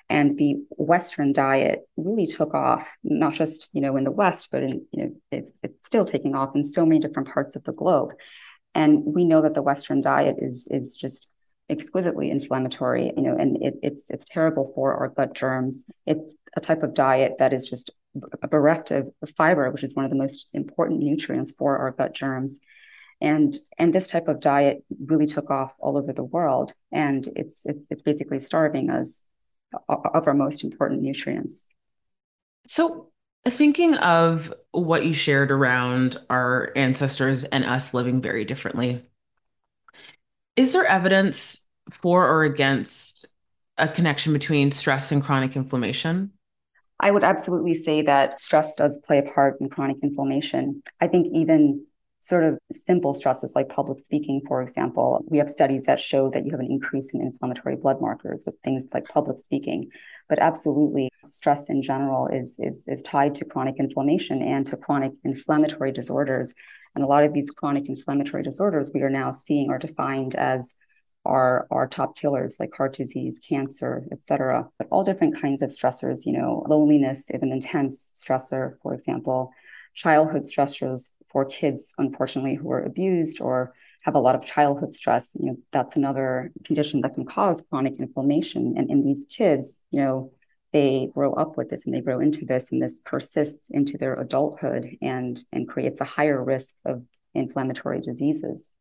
and 0.10 0.38
the 0.38 0.56
western 0.72 1.34
diet 1.34 1.88
really 1.98 2.26
took 2.26 2.54
off 2.54 2.90
not 3.04 3.34
just 3.34 3.70
you 3.74 3.82
know 3.82 3.98
in 3.98 4.04
the 4.04 4.12
west 4.12 4.50
but 4.52 4.64
in 4.64 4.86
you 4.92 5.04
know 5.04 5.12
it, 5.32 5.54
it's 5.64 5.86
still 5.86 6.06
taking 6.06 6.36
off 6.36 6.56
in 6.56 6.64
so 6.64 6.86
many 6.86 7.00
different 7.00 7.30
parts 7.30 7.56
of 7.56 7.64
the 7.64 7.74
globe. 7.74 8.12
And 8.76 9.04
we 9.06 9.26
know 9.26 9.42
that 9.42 9.54
the 9.54 9.62
western 9.62 10.02
diet 10.02 10.38
is 10.40 10.68
is 10.72 10.96
just 10.96 11.30
exquisitely 11.70 12.32
inflammatory 12.32 13.12
you 13.18 13.24
know 13.24 13.36
and 13.36 13.58
it, 13.62 13.76
it's 13.84 14.10
it's 14.10 14.26
terrible 14.26 14.72
for 14.76 14.94
our 14.94 15.10
gut 15.10 15.34
germs. 15.34 15.86
It's 16.06 16.34
a 16.56 16.62
type 16.62 16.84
of 16.84 16.94
diet 16.94 17.34
that 17.40 17.54
is 17.54 17.70
just 17.70 17.92
bereft 18.50 18.92
of 18.92 19.12
fiber 19.38 19.70
which 19.70 19.84
is 19.84 19.96
one 19.96 20.06
of 20.06 20.12
the 20.12 20.18
most 20.18 20.50
important 20.54 21.02
nutrients 21.02 21.52
for 21.52 21.78
our 21.78 21.92
gut 21.92 22.14
germs. 22.14 22.60
And 23.20 23.58
and 23.78 23.94
this 23.94 24.10
type 24.10 24.28
of 24.28 24.40
diet 24.40 24.84
really 25.06 25.26
took 25.26 25.50
off 25.50 25.74
all 25.80 25.98
over 25.98 26.14
the 26.14 26.24
world. 26.24 26.74
And 26.92 27.28
it's 27.36 27.66
it's, 27.66 27.88
it's 27.90 28.04
basically 28.04 28.40
starving 28.40 28.90
us 28.90 29.24
of 29.90 30.28
our 30.28 30.34
most 30.34 30.64
important 30.64 31.02
nutrients. 31.02 31.68
So, 32.66 33.12
thinking 33.48 33.96
of 33.96 34.54
what 34.72 35.06
you 35.06 35.14
shared 35.14 35.52
around 35.52 36.18
our 36.30 36.72
ancestors 36.76 37.44
and 37.46 37.64
us 37.64 37.94
living 37.94 38.22
very 38.22 38.46
differently, 38.46 39.04
is 40.56 40.74
there 40.74 40.86
evidence 40.86 41.62
for 41.92 42.28
or 42.28 42.44
against 42.44 43.26
a 43.78 43.88
connection 43.88 44.34
between 44.34 44.72
stress 44.72 45.12
and 45.12 45.24
chronic 45.24 45.56
inflammation? 45.56 46.32
I 47.00 47.12
would 47.12 47.24
absolutely 47.24 47.76
say 47.76 48.02
that 48.02 48.39
stress 48.39 48.76
does 48.76 48.98
play 48.98 49.20
a 49.20 49.24
part 49.24 49.62
in 49.62 49.70
chronic 49.70 49.98
inflammation. 50.02 50.82
I 51.00 51.08
think 51.08 51.28
even 51.34 51.86
sort 52.19 52.43
of 52.43 52.58
simple 52.71 53.13
stresses 53.13 53.53
like 53.56 53.69
public 53.69 53.99
speaking, 53.99 54.41
for 54.47 54.62
example, 54.62 55.23
we 55.30 55.38
have 55.38 55.49
studies 55.49 55.86
that 55.86 55.99
show 55.99 56.30
that 56.32 56.45
you 56.45 56.51
have 56.51 56.60
an 56.60 56.71
increase 56.71 57.13
in 57.13 57.21
inflammatory 57.21 57.75
blood 57.75 58.01
markers 58.01 58.43
with 58.45 58.56
things 58.63 58.86
like 58.93 59.06
public 59.08 59.38
speaking. 59.38 59.89
But 60.27 60.39
absolutely, 60.39 61.10
stress 61.23 61.69
in 61.69 61.82
general 61.82 62.27
is, 62.27 62.58
is, 62.60 62.86
is 62.88 63.01
tied 63.01 63.36
to 63.36 63.45
chronic 63.45 63.75
inflammation 63.80 64.41
and 64.41 64.65
to 64.67 64.77
chronic 64.77 65.13
inflammatory 65.23 65.91
disorders. 65.91 66.53
And 66.95 67.03
a 67.03 67.08
lot 67.08 67.23
of 67.23 67.34
these 67.34 67.51
chronic 67.51 67.88
inflammatory 67.88 68.43
disorders 68.43 68.89
we 68.93 69.01
are 69.01 69.10
now 69.10 69.32
seeing 69.32 69.69
are 69.69 69.77
defined 69.77 70.36
as 70.36 70.73
our, 71.23 71.67
our 71.69 71.88
top 71.88 72.17
killers 72.17 72.58
like 72.60 72.71
heart 72.75 72.93
disease, 72.93 73.39
cancer, 73.47 74.06
et 74.12 74.23
cetera. 74.23 74.67
But 74.80 74.88
all 74.89 75.03
different 75.03 75.39
kinds 75.39 75.62
of 75.62 75.69
stressors, 75.69 76.25
you 76.25 76.34
know, 76.34 76.65
loneliness 76.67 77.30
is 77.30 77.43
an 77.43 77.51
intense 77.51 78.12
stressor, 78.15 78.77
for 78.82 78.93
example. 78.93 79.51
Childhood 79.93 80.43
stressors 80.43 81.10
for 81.38 81.45
kids, 81.45 81.93
unfortunately, 82.00 82.56
who 82.56 82.71
are 82.71 82.82
abused 82.82 83.39
or 83.39 83.71
have 84.02 84.15
a 84.15 84.19
lot 84.19 84.34
of 84.34 84.43
childhood 84.43 84.91
stress, 84.91 85.30
you 85.39 85.45
know, 85.45 85.58
that's 85.71 85.95
another 85.95 86.52
condition 86.65 87.02
that 87.02 87.13
can 87.13 87.26
cause 87.26 87.63
chronic 87.69 88.00
inflammation. 88.00 88.73
And 88.76 88.89
in 88.89 89.06
these 89.06 89.23
kids, 89.30 89.78
you 89.91 90.00
know, 90.00 90.32
they 90.73 91.12
grow 91.13 91.34
up 91.34 91.56
with 91.56 91.69
this 91.69 91.86
and 91.86 91.93
they 91.93 92.02
grow 92.02 92.19
into 92.19 92.43
this 92.43 92.71
and 92.71 92.82
this 92.82 93.00
persists 93.06 93.67
into 93.69 94.00
their 94.00 94.19
adulthood 94.19 94.97
and 95.00 95.39
and 95.54 95.69
creates 95.69 96.02
a 96.02 96.06
higher 96.06 96.43
risk 96.43 96.73
of 96.86 97.04
inflammatory 97.36 98.02
diseases. 98.02 98.71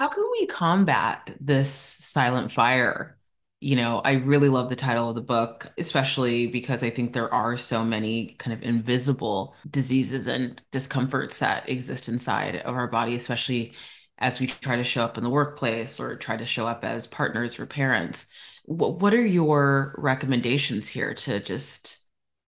How 0.00 0.08
can 0.08 0.24
we 0.32 0.46
combat 0.46 1.30
this 1.40 1.70
silent 1.70 2.50
fire 2.50 3.18
you 3.62 3.76
know, 3.76 4.00
I 4.00 4.14
really 4.14 4.48
love 4.48 4.68
the 4.68 4.76
title 4.76 5.08
of 5.08 5.14
the 5.14 5.20
book, 5.20 5.70
especially 5.78 6.48
because 6.48 6.82
I 6.82 6.90
think 6.90 7.12
there 7.12 7.32
are 7.32 7.56
so 7.56 7.84
many 7.84 8.34
kind 8.40 8.52
of 8.52 8.60
invisible 8.62 9.54
diseases 9.70 10.26
and 10.26 10.60
discomforts 10.72 11.38
that 11.38 11.68
exist 11.68 12.08
inside 12.08 12.56
of 12.56 12.74
our 12.74 12.88
body, 12.88 13.14
especially 13.14 13.74
as 14.18 14.40
we 14.40 14.48
try 14.48 14.74
to 14.74 14.82
show 14.82 15.04
up 15.04 15.16
in 15.16 15.22
the 15.22 15.30
workplace 15.30 16.00
or 16.00 16.16
try 16.16 16.36
to 16.36 16.44
show 16.44 16.66
up 16.66 16.84
as 16.84 17.06
partners 17.06 17.60
or 17.60 17.66
parents. 17.66 18.26
What, 18.64 18.98
what 18.98 19.14
are 19.14 19.24
your 19.24 19.94
recommendations 19.96 20.88
here 20.88 21.14
to 21.14 21.38
just 21.38 21.98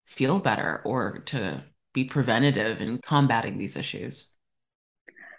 feel 0.06 0.40
better 0.40 0.82
or 0.84 1.20
to 1.26 1.62
be 1.92 2.04
preventative 2.04 2.80
in 2.80 2.98
combating 2.98 3.56
these 3.56 3.76
issues? 3.76 4.33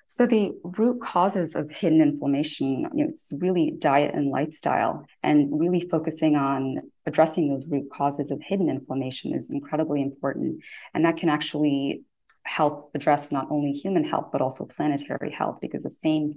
So 0.07 0.25
the 0.25 0.51
root 0.63 1.01
causes 1.01 1.55
of 1.55 1.71
hidden 1.71 2.01
inflammation, 2.01 2.87
you 2.93 3.03
know, 3.03 3.09
it's 3.09 3.33
really 3.39 3.73
diet 3.77 4.13
and 4.13 4.29
lifestyle, 4.29 5.05
and 5.23 5.59
really 5.59 5.87
focusing 5.89 6.35
on 6.35 6.79
addressing 7.05 7.49
those 7.49 7.67
root 7.67 7.89
causes 7.91 8.31
of 8.31 8.41
hidden 8.41 8.69
inflammation 8.69 9.33
is 9.33 9.49
incredibly 9.49 10.01
important, 10.01 10.63
and 10.93 11.05
that 11.05 11.17
can 11.17 11.29
actually 11.29 12.03
help 12.43 12.91
address 12.93 13.31
not 13.31 13.47
only 13.49 13.71
human 13.71 14.03
health 14.03 14.27
but 14.31 14.41
also 14.41 14.65
planetary 14.65 15.31
health 15.31 15.57
because 15.61 15.81
the 15.81 15.89
same 15.89 16.35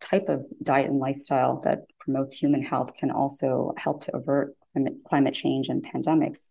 type 0.00 0.28
of 0.28 0.44
diet 0.62 0.90
and 0.90 0.98
lifestyle 0.98 1.60
that 1.60 1.84
promotes 2.00 2.36
human 2.36 2.62
health 2.62 2.90
can 2.98 3.10
also 3.10 3.72
help 3.76 4.02
to 4.02 4.16
avert 4.16 4.56
climate 5.08 5.34
change 5.34 5.68
and 5.68 5.84
pandemics. 5.84 6.46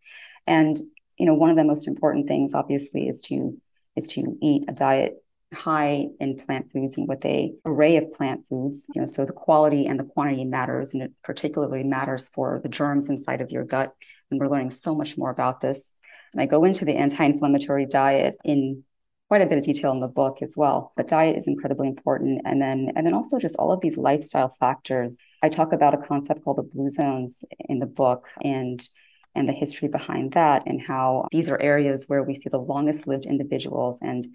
And 0.47 0.78
you 1.17 1.26
know, 1.26 1.34
one 1.34 1.49
of 1.49 1.58
the 1.58 1.63
most 1.63 1.88
important 1.88 2.28
things, 2.28 2.54
obviously, 2.54 3.08
is 3.08 3.21
to 3.21 3.58
is 3.95 4.08
to 4.08 4.38
eat 4.41 4.63
a 4.67 4.71
diet 4.71 5.23
high 5.54 6.08
in 6.20 6.38
plant 6.38 6.72
foods 6.72 6.98
and 6.98 7.08
with 7.08 7.24
a 7.26 7.54
array 7.66 7.98
of 7.98 8.12
plant 8.13 8.46
foods. 8.50 8.88
You 8.94 9.02
know, 9.02 9.06
so 9.06 9.26
the 9.26 9.34
quality 9.34 9.86
and 9.86 10.00
the 10.00 10.04
quantity 10.04 10.46
matters, 10.46 10.94
and 10.94 11.04
it 11.04 11.12
particularly 11.24 11.84
matters 11.84 12.30
for 12.30 12.60
the 12.63 12.70
germs 12.70 13.10
inside 13.10 13.42
of 13.42 13.52
your 13.52 13.63
gut. 13.63 13.94
And 14.30 14.39
we're 14.39 14.50
learning 14.50 14.72
so 14.72 14.96
much 14.96 15.18
more 15.18 15.30
about 15.30 15.62
this. 15.62 15.92
And 16.34 16.42
I 16.42 16.46
go 16.46 16.63
into 16.63 16.86
the 16.86 16.96
anti-inflammatory 16.96 17.86
diet 17.86 18.36
in 18.44 18.84
quite 19.30 19.42
a 19.42 19.46
bit 19.46 19.58
of 19.58 19.63
detail 19.63 19.92
in 19.92 20.00
the 20.00 20.08
book 20.08 20.39
as 20.42 20.56
well. 20.58 20.94
But 20.96 21.08
diet 21.08 21.38
is 21.38 21.48
incredibly 21.48 21.88
important. 21.88 22.42
And 22.46 22.62
then 22.62 22.92
and 22.96 23.06
then 23.06 23.13
also 23.13 23.39
just 23.39 23.56
all 23.58 23.72
of 23.72 23.82
these 23.82 23.98
lifestyle 23.98 24.56
factors. 24.60 25.20
I 25.42 25.50
talk 25.50 25.74
about 25.74 25.94
a 25.94 25.98
concept 25.98 26.44
called 26.44 26.58
the 26.58 26.63
blue 26.63 26.89
zones 26.89 27.44
in 27.70 27.80
the 27.80 27.86
book 27.86 28.28
and 28.44 28.86
and 29.36 29.50
the 29.50 29.54
history 29.54 29.88
behind 29.88 30.34
that 30.34 30.63
and 30.68 30.82
how 30.82 31.28
these 31.32 31.50
are 31.50 31.60
areas 31.60 32.06
where 32.08 32.24
we 32.24 32.36
see 32.36 32.50
the 32.50 32.58
longest 32.60 33.08
lived 33.08 33.26
individuals 33.26 33.98
and 34.02 34.28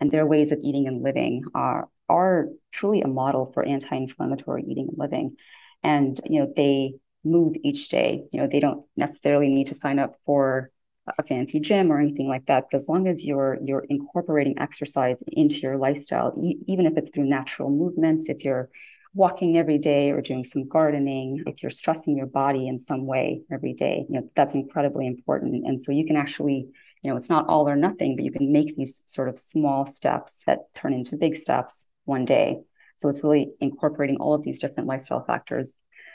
and 0.00 0.10
their 0.10 0.26
ways 0.26 0.52
of 0.52 0.58
eating 0.62 0.86
and 0.86 1.02
living 1.02 1.44
are 1.54 1.88
are 2.08 2.46
truly 2.72 3.02
a 3.02 3.08
model 3.08 3.50
for 3.52 3.64
anti-inflammatory 3.64 4.64
eating 4.68 4.88
and 4.88 4.98
living. 4.98 5.36
And 5.82 6.18
you 6.28 6.40
know 6.40 6.52
they 6.54 6.94
move 7.24 7.54
each 7.62 7.88
day. 7.88 8.24
You 8.32 8.40
know 8.40 8.48
they 8.50 8.60
don't 8.60 8.84
necessarily 8.96 9.48
need 9.48 9.68
to 9.68 9.74
sign 9.74 9.98
up 9.98 10.16
for 10.24 10.70
a 11.18 11.22
fancy 11.22 11.60
gym 11.60 11.92
or 11.92 12.00
anything 12.00 12.28
like 12.28 12.46
that. 12.46 12.64
But 12.70 12.76
as 12.76 12.88
long 12.88 13.06
as 13.08 13.24
you're 13.24 13.58
you're 13.64 13.84
incorporating 13.88 14.58
exercise 14.58 15.22
into 15.28 15.58
your 15.58 15.76
lifestyle 15.76 16.34
e- 16.42 16.58
even 16.66 16.86
if 16.86 16.96
it's 16.96 17.10
through 17.10 17.28
natural 17.28 17.70
movements 17.70 18.28
if 18.28 18.44
you're 18.44 18.68
walking 19.16 19.56
every 19.56 19.78
day 19.78 20.10
or 20.10 20.20
doing 20.20 20.44
some 20.44 20.68
gardening, 20.68 21.42
if 21.46 21.62
you're 21.62 21.70
stressing 21.70 22.16
your 22.16 22.26
body 22.26 22.68
in 22.68 22.78
some 22.78 23.06
way 23.06 23.40
every 23.50 23.72
day, 23.72 24.04
you 24.08 24.20
know, 24.20 24.30
that's 24.36 24.52
incredibly 24.52 25.06
important. 25.06 25.66
And 25.66 25.80
so 25.80 25.90
you 25.90 26.04
can 26.06 26.16
actually, 26.16 26.68
you 27.02 27.10
know, 27.10 27.16
it's 27.16 27.30
not 27.30 27.48
all 27.48 27.68
or 27.68 27.76
nothing, 27.76 28.16
but 28.16 28.24
you 28.24 28.32
can 28.32 28.52
make 28.52 28.76
these 28.76 29.02
sort 29.06 29.28
of 29.28 29.38
small 29.38 29.86
steps 29.86 30.42
that 30.46 30.74
turn 30.74 30.92
into 30.92 31.16
big 31.16 31.36
steps 31.36 31.84
one 32.04 32.24
day. 32.24 32.60
So 32.98 33.08
it's 33.08 33.22
really 33.22 33.52
incorporating 33.60 34.16
all 34.16 34.34
of 34.34 34.42
these 34.42 34.58
different 34.58 34.88
lifestyle 34.88 35.24
factors. 35.24 35.72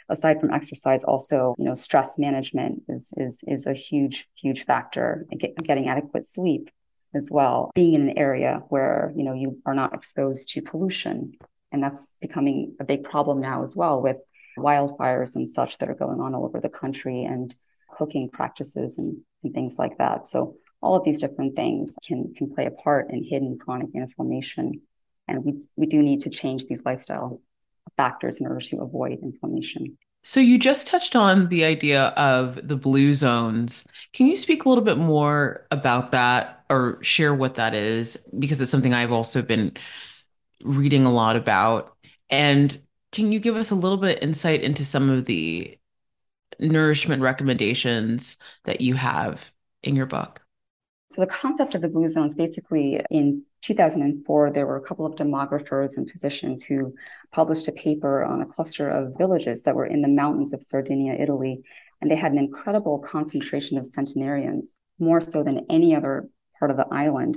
Aside 0.10 0.41
from 0.41 0.52
exercise, 0.52 1.04
also, 1.04 1.54
you 1.58 1.65
know, 1.65 1.74
stress 1.74 2.17
management 2.17 2.84
is 2.89 3.13
is 3.15 3.44
is 3.48 3.67
a 3.67 3.74
huge, 3.74 4.28
huge 4.36 4.65
factor. 4.65 5.26
Get, 5.38 5.56
getting 5.63 5.88
adequate 5.88 6.26
sleep 6.26 6.70
as 7.15 7.30
well. 7.32 7.72
Being 7.76 7.94
in 7.94 8.10
an 8.10 8.17
area 8.17 8.62
where, 8.70 9.13
you 9.15 9.24
know, 9.24 9.34
you 9.34 9.62
are 9.65 9.76
not 9.76 9.94
exposed 9.94 10.50
to 10.50 10.62
pollution. 10.62 11.34
And 11.72 11.82
that's 11.82 12.06
becoming 12.20 12.76
a 12.80 12.84
big 12.84 13.04
problem 13.04 13.39
now 13.39 13.63
as 13.63 13.76
well 13.76 14.02
with 14.02 14.17
wildfires 14.58 15.36
and 15.36 15.50
such 15.50 15.78
that 15.78 15.89
are 15.89 15.96
going 15.96 16.20
on 16.20 16.36
all 16.36 16.46
over 16.46 16.60
the 16.60 16.70
country 16.70 17.24
and 17.24 17.56
cooking 17.89 18.30
practices 18.30 18.98
and, 18.98 19.20
and 19.44 19.54
things 19.54 19.78
like 19.78 19.98
that. 19.98 20.28
So 20.28 20.56
all 20.82 20.96
of 20.96 21.04
these 21.04 21.20
different 21.20 21.56
things 21.56 21.96
can 22.06 22.34
can 22.36 22.54
play 22.54 22.65
a 22.65 22.72
part 22.72 23.12
in 23.12 23.24
hidden 23.24 23.58
chronic 23.58 23.89
inflammation. 23.94 24.82
And 25.28 25.46
we, 25.46 25.54
we 25.76 25.86
do 25.86 26.02
need 26.02 26.22
to 26.22 26.30
change 26.30 26.65
these 26.65 26.84
lifestyle 26.84 27.41
factors 27.96 28.39
in 28.41 28.48
order 28.48 28.60
to 28.60 28.82
avoid 28.82 29.20
inflammation. 29.22 29.98
So 30.24 30.39
you 30.39 30.60
just 30.60 30.86
touched 30.86 31.15
on 31.15 31.50
the 31.50 31.65
idea 31.65 32.08
of 32.10 32.67
the 32.67 32.76
blue 32.76 33.15
zones. 33.15 33.86
Can 34.13 34.28
you 34.28 34.38
speak 34.38 34.65
a 34.65 34.70
little 34.70 34.84
bit 34.84 34.98
more 34.98 35.65
about 35.72 36.12
that 36.12 36.63
or 36.70 37.00
share 37.02 37.34
what 37.34 37.56
that 37.56 37.74
is? 37.74 38.17
Because 38.38 38.62
it's 38.62 38.70
something 38.70 38.94
I've 38.94 39.12
also 39.12 39.41
been 39.41 39.74
reading 40.63 41.06
a 41.06 41.12
lot 41.12 41.36
about. 41.36 41.96
And 42.30 42.80
can 43.12 43.32
you 43.32 43.39
give 43.39 43.56
us 43.56 43.72
a 43.72 43.76
little 43.76 43.98
bit 43.98 44.22
insight 44.22 44.62
into 44.62 44.86
some 44.86 45.10
of 45.10 45.26
the 45.26 45.78
nourishment 46.60 47.24
recommendations 47.24 48.38
that 48.65 48.82
you 48.82 48.94
have 48.94 49.52
in 49.82 49.96
your 49.96 50.06
book? 50.06 50.41
So 51.12 51.19
the 51.19 51.28
concept 51.28 51.76
of 51.76 51.82
the 51.82 51.89
blue 51.89 52.08
zones 52.08 52.36
basically 52.36 53.02
in 53.10 53.43
2004, 53.63 54.52
there 54.52 54.65
were 54.65 54.78
a 54.78 54.82
couple 54.82 55.06
of 55.06 55.15
demographers 55.15 55.97
and 55.97 56.10
physicians 56.10 56.63
who 56.63 56.95
published 57.34 57.67
a 57.67 57.74
paper 57.74 58.24
on 58.24 58.41
a 58.41 58.45
cluster 58.45 58.89
of 58.89 59.17
villages 59.17 59.63
that 59.63 59.76
were 59.76 59.86
in 59.86 60.02
the 60.02 60.08
mountains 60.08 60.54
of 60.54 60.63
Sardinia, 60.63 61.15
Italy. 61.19 61.63
And 62.00 62.10
they 62.10 62.15
had 62.15 62.32
an 62.32 62.38
incredible 62.38 63.00
concentration 63.00 63.78
of 63.78 63.86
centenarians, 63.88 64.74
more 65.00 65.19
so 65.19 65.43
than 65.43 65.65
any 65.69 65.93
other 65.93 66.30
part 66.58 66.71
of 66.71 66.78
the 66.78 66.88
island. 66.89 67.36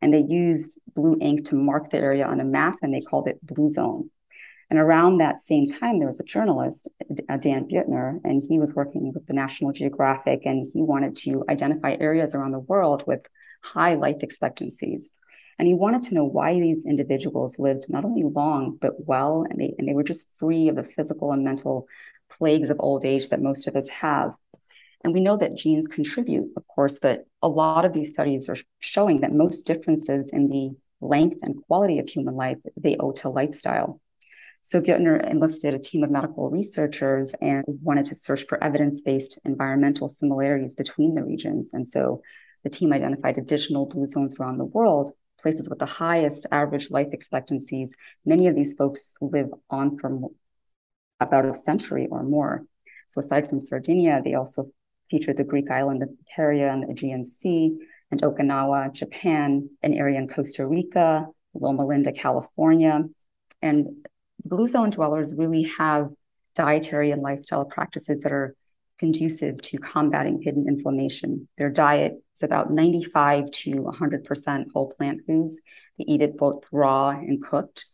And 0.00 0.14
they 0.14 0.24
used 0.26 0.80
blue 0.94 1.18
ink 1.20 1.44
to 1.50 1.56
mark 1.56 1.90
the 1.90 1.98
area 1.98 2.26
on 2.26 2.40
a 2.40 2.44
map 2.44 2.76
and 2.80 2.94
they 2.94 3.02
called 3.02 3.28
it 3.28 3.44
Blue 3.46 3.68
Zone. 3.68 4.08
And 4.70 4.78
around 4.78 5.18
that 5.18 5.40
same 5.40 5.66
time, 5.66 5.98
there 5.98 6.06
was 6.06 6.20
a 6.20 6.24
journalist, 6.24 6.88
uh, 7.28 7.36
Dan 7.36 7.66
Buettner, 7.66 8.20
and 8.24 8.40
he 8.48 8.60
was 8.60 8.72
working 8.72 9.12
with 9.12 9.26
the 9.26 9.34
National 9.34 9.72
Geographic, 9.72 10.46
and 10.46 10.64
he 10.72 10.80
wanted 10.80 11.16
to 11.16 11.44
identify 11.48 11.96
areas 11.98 12.34
around 12.34 12.52
the 12.52 12.60
world 12.60 13.02
with 13.06 13.26
high 13.62 13.94
life 13.94 14.22
expectancies. 14.22 15.10
And 15.58 15.66
he 15.66 15.74
wanted 15.74 16.02
to 16.04 16.14
know 16.14 16.24
why 16.24 16.54
these 16.54 16.86
individuals 16.86 17.58
lived 17.58 17.86
not 17.90 18.04
only 18.04 18.22
long, 18.22 18.78
but 18.80 19.06
well, 19.06 19.44
and 19.50 19.60
they, 19.60 19.74
and 19.76 19.88
they 19.88 19.92
were 19.92 20.04
just 20.04 20.28
free 20.38 20.68
of 20.68 20.76
the 20.76 20.84
physical 20.84 21.32
and 21.32 21.44
mental 21.44 21.86
plagues 22.30 22.70
of 22.70 22.76
old 22.78 23.04
age 23.04 23.28
that 23.30 23.42
most 23.42 23.66
of 23.66 23.74
us 23.74 23.88
have. 23.88 24.36
And 25.02 25.12
we 25.12 25.20
know 25.20 25.36
that 25.36 25.56
genes 25.56 25.86
contribute, 25.86 26.52
of 26.56 26.66
course, 26.68 26.98
but 26.98 27.26
a 27.42 27.48
lot 27.48 27.84
of 27.84 27.92
these 27.92 28.12
studies 28.12 28.48
are 28.48 28.56
showing 28.78 29.20
that 29.20 29.32
most 29.32 29.66
differences 29.66 30.30
in 30.32 30.48
the 30.48 30.76
length 31.00 31.38
and 31.42 31.62
quality 31.66 31.98
of 31.98 32.08
human 32.08 32.36
life 32.36 32.58
they 32.76 32.96
owe 32.98 33.12
to 33.12 33.30
lifestyle. 33.30 34.00
So 34.62 34.80
Buettner 34.80 35.28
enlisted 35.28 35.74
a 35.74 35.78
team 35.78 36.04
of 36.04 36.10
medical 36.10 36.50
researchers 36.50 37.34
and 37.40 37.64
wanted 37.82 38.04
to 38.06 38.14
search 38.14 38.46
for 38.46 38.62
evidence-based 38.62 39.38
environmental 39.44 40.08
similarities 40.08 40.74
between 40.74 41.14
the 41.14 41.24
regions. 41.24 41.72
And 41.72 41.86
so 41.86 42.22
the 42.62 42.70
team 42.70 42.92
identified 42.92 43.38
additional 43.38 43.86
blue 43.86 44.06
zones 44.06 44.38
around 44.38 44.58
the 44.58 44.64
world, 44.64 45.12
places 45.40 45.68
with 45.68 45.78
the 45.78 45.86
highest 45.86 46.46
average 46.52 46.90
life 46.90 47.08
expectancies. 47.12 47.94
Many 48.24 48.46
of 48.48 48.54
these 48.54 48.74
folks 48.74 49.14
live 49.20 49.48
on 49.70 49.98
for 49.98 50.28
about 51.18 51.46
a 51.46 51.54
century 51.54 52.06
or 52.10 52.22
more. 52.22 52.64
So 53.08 53.18
aside 53.18 53.48
from 53.48 53.58
Sardinia, 53.58 54.20
they 54.22 54.34
also 54.34 54.70
featured 55.10 55.38
the 55.38 55.44
Greek 55.44 55.70
island 55.70 56.02
of 56.02 56.10
Ikaria 56.10 56.72
and 56.72 56.82
the 56.84 56.92
Aegean 56.92 57.24
Sea, 57.24 57.76
and 58.10 58.22
Okinawa, 58.22 58.92
Japan, 58.92 59.70
an 59.82 59.94
area 59.94 60.18
in 60.18 60.28
Costa 60.28 60.66
Rica, 60.66 61.26
Loma 61.54 61.86
Linda, 61.86 62.12
California. 62.12 63.04
And 63.62 64.06
blue 64.44 64.68
zone 64.68 64.90
dwellers 64.90 65.34
really 65.34 65.64
have 65.78 66.10
dietary 66.54 67.10
and 67.10 67.22
lifestyle 67.22 67.64
practices 67.64 68.22
that 68.22 68.32
are 68.32 68.54
conducive 68.98 69.62
to 69.62 69.78
combating 69.78 70.42
hidden 70.42 70.68
inflammation. 70.68 71.48
Their 71.56 71.70
diet 71.70 72.22
is 72.36 72.42
about 72.42 72.70
95 72.70 73.50
to 73.50 73.70
100% 73.70 74.64
whole 74.72 74.92
plant 74.92 75.22
foods. 75.26 75.60
They 75.96 76.04
eat 76.04 76.22
it 76.22 76.36
both 76.36 76.64
raw 76.70 77.08
and 77.10 77.42
cooked. 77.42 77.86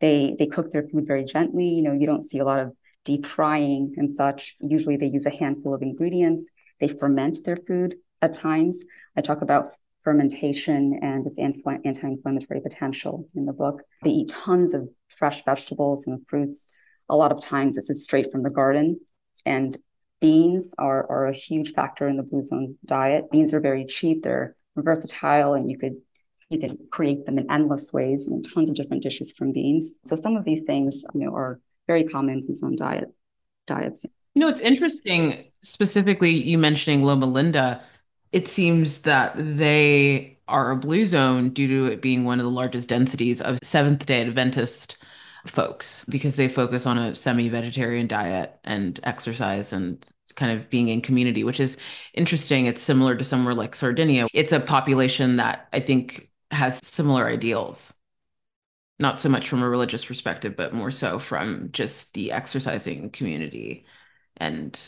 They 0.00 0.34
they 0.38 0.46
cook 0.46 0.70
their 0.72 0.86
food 0.88 1.06
very 1.06 1.24
gently. 1.24 1.68
You 1.68 1.82
know, 1.82 1.92
you 1.92 2.06
don't 2.06 2.22
see 2.22 2.38
a 2.38 2.44
lot 2.44 2.60
of 2.60 2.72
deep 3.04 3.24
frying 3.24 3.94
and 3.96 4.12
such. 4.12 4.56
Usually 4.60 4.96
they 4.96 5.06
use 5.06 5.26
a 5.26 5.30
handful 5.30 5.74
of 5.74 5.82
ingredients. 5.82 6.44
They 6.80 6.88
ferment 6.88 7.38
their 7.44 7.56
food 7.56 7.96
at 8.20 8.34
times. 8.34 8.84
I 9.16 9.20
talk 9.20 9.42
about 9.42 9.70
fermentation 10.04 10.98
and 11.02 11.26
its 11.26 11.38
anti-inflammatory 11.38 12.60
potential 12.60 13.28
in 13.34 13.44
the 13.46 13.52
book. 13.52 13.82
They 14.02 14.10
eat 14.10 14.28
tons 14.30 14.74
of 14.74 14.88
fresh 15.08 15.44
vegetables 15.44 16.06
and 16.06 16.26
fruits. 16.28 16.70
A 17.08 17.16
lot 17.16 17.32
of 17.32 17.42
times, 17.42 17.74
this 17.74 17.90
is 17.90 18.04
straight 18.04 18.30
from 18.30 18.42
the 18.42 18.50
garden. 18.50 19.00
And 19.44 19.76
beans 20.20 20.74
are, 20.78 21.10
are 21.10 21.26
a 21.26 21.32
huge 21.32 21.72
factor 21.72 22.08
in 22.08 22.16
the 22.16 22.22
Blue 22.22 22.42
Zone 22.42 22.76
diet. 22.84 23.30
Beans 23.30 23.52
are 23.54 23.60
very 23.60 23.84
cheap, 23.84 24.22
they're 24.22 24.56
versatile, 24.76 25.54
and 25.54 25.70
you 25.70 25.78
could 25.78 25.96
you 26.50 26.58
can 26.58 26.78
create 26.90 27.26
them 27.26 27.38
in 27.38 27.50
endless 27.50 27.92
ways, 27.92 28.26
you 28.26 28.34
know, 28.34 28.40
tons 28.40 28.70
of 28.70 28.76
different 28.76 29.02
dishes 29.02 29.32
from 29.32 29.52
beans. 29.52 29.98
So 30.04 30.16
some 30.16 30.34
of 30.34 30.46
these 30.46 30.62
things, 30.62 31.04
you 31.12 31.20
know, 31.20 31.34
are 31.34 31.60
very 31.86 32.04
common 32.04 32.40
in 32.46 32.54
Zone 32.54 32.74
diet 32.74 33.08
diets. 33.66 34.06
You 34.34 34.40
know, 34.40 34.48
it's 34.48 34.60
interesting, 34.60 35.50
specifically 35.62 36.30
you 36.30 36.56
mentioning 36.56 37.02
Loma 37.02 37.26
Linda. 37.26 37.82
It 38.32 38.48
seems 38.48 39.02
that 39.02 39.34
they 39.36 40.38
are 40.48 40.70
a 40.70 40.76
blue 40.76 41.04
zone 41.04 41.50
due 41.50 41.68
to 41.68 41.92
it 41.92 42.02
being 42.02 42.24
one 42.24 42.40
of 42.40 42.44
the 42.44 42.50
largest 42.50 42.88
densities 42.88 43.40
of 43.40 43.58
Seventh 43.62 44.06
day 44.06 44.22
Adventist 44.22 44.96
folks 45.46 46.04
because 46.08 46.36
they 46.36 46.48
focus 46.48 46.86
on 46.86 46.98
a 46.98 47.14
semi-vegetarian 47.14 48.06
diet 48.06 48.58
and 48.64 48.98
exercise 49.02 49.72
and 49.72 50.04
kind 50.36 50.58
of 50.58 50.70
being 50.70 50.88
in 50.88 51.00
community, 51.00 51.44
which 51.44 51.60
is 51.60 51.76
interesting. 52.14 52.66
It's 52.66 52.82
similar 52.82 53.16
to 53.16 53.24
somewhere 53.24 53.54
like 53.54 53.74
Sardinia. 53.74 54.26
It's 54.32 54.52
a 54.52 54.60
population 54.60 55.36
that 55.36 55.68
I 55.72 55.80
think 55.80 56.30
has 56.50 56.80
similar 56.86 57.26
ideals. 57.26 57.92
Not 58.98 59.18
so 59.18 59.28
much 59.28 59.48
from 59.48 59.62
a 59.62 59.68
religious 59.68 60.04
perspective, 60.04 60.56
but 60.56 60.74
more 60.74 60.90
so 60.90 61.18
from 61.18 61.70
just 61.72 62.14
the 62.14 62.32
exercising 62.32 63.10
community 63.10 63.86
and 64.36 64.78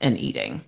and 0.00 0.18
eating. 0.18 0.64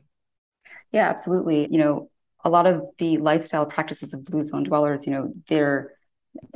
Yeah, 0.93 1.09
absolutely. 1.09 1.69
You 1.71 1.79
know, 1.79 2.11
a 2.45 2.51
lot 2.51 2.67
of 2.67 2.83
the 2.99 3.19
lifestyle 3.19 3.67
practices 3.67 4.15
of 4.15 4.25
blue 4.25 4.43
zone 4.43 4.65
dwellers, 4.65 5.07
you 5.07 5.13
know, 5.13 5.33
they're 5.49 5.93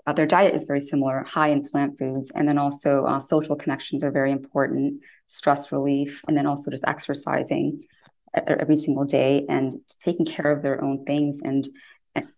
uh, 0.06 0.12
their 0.14 0.26
diet 0.26 0.54
is 0.54 0.64
very 0.64 0.80
similar, 0.80 1.24
high 1.24 1.48
in 1.48 1.62
plant 1.62 1.98
foods, 1.98 2.32
and 2.34 2.48
then 2.48 2.58
also 2.58 3.04
uh, 3.04 3.20
social 3.20 3.56
connections 3.56 4.04
are 4.04 4.10
very 4.10 4.32
important, 4.32 5.02
stress 5.26 5.72
relief, 5.72 6.22
and 6.28 6.36
then 6.36 6.46
also 6.46 6.70
just 6.70 6.84
exercising 6.86 7.82
every 8.48 8.76
single 8.76 9.04
day 9.04 9.46
and 9.48 9.74
taking 10.02 10.26
care 10.26 10.52
of 10.52 10.62
their 10.62 10.82
own 10.84 11.04
things 11.06 11.40
and 11.42 11.68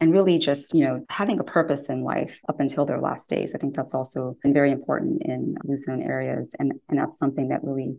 and 0.00 0.12
really 0.12 0.38
just 0.38 0.74
you 0.74 0.84
know 0.84 1.04
having 1.08 1.38
a 1.40 1.44
purpose 1.44 1.88
in 1.88 2.02
life 2.02 2.40
up 2.48 2.60
until 2.60 2.86
their 2.86 3.00
last 3.00 3.28
days. 3.30 3.54
I 3.54 3.58
think 3.58 3.74
that's 3.76 3.94
also 3.94 4.36
been 4.42 4.52
very 4.52 4.72
important 4.72 5.22
in 5.22 5.56
blue 5.62 5.76
zone 5.76 6.02
areas, 6.02 6.54
and 6.58 6.72
and 6.88 6.98
that's 6.98 7.18
something 7.18 7.48
that 7.48 7.64
really 7.64 7.96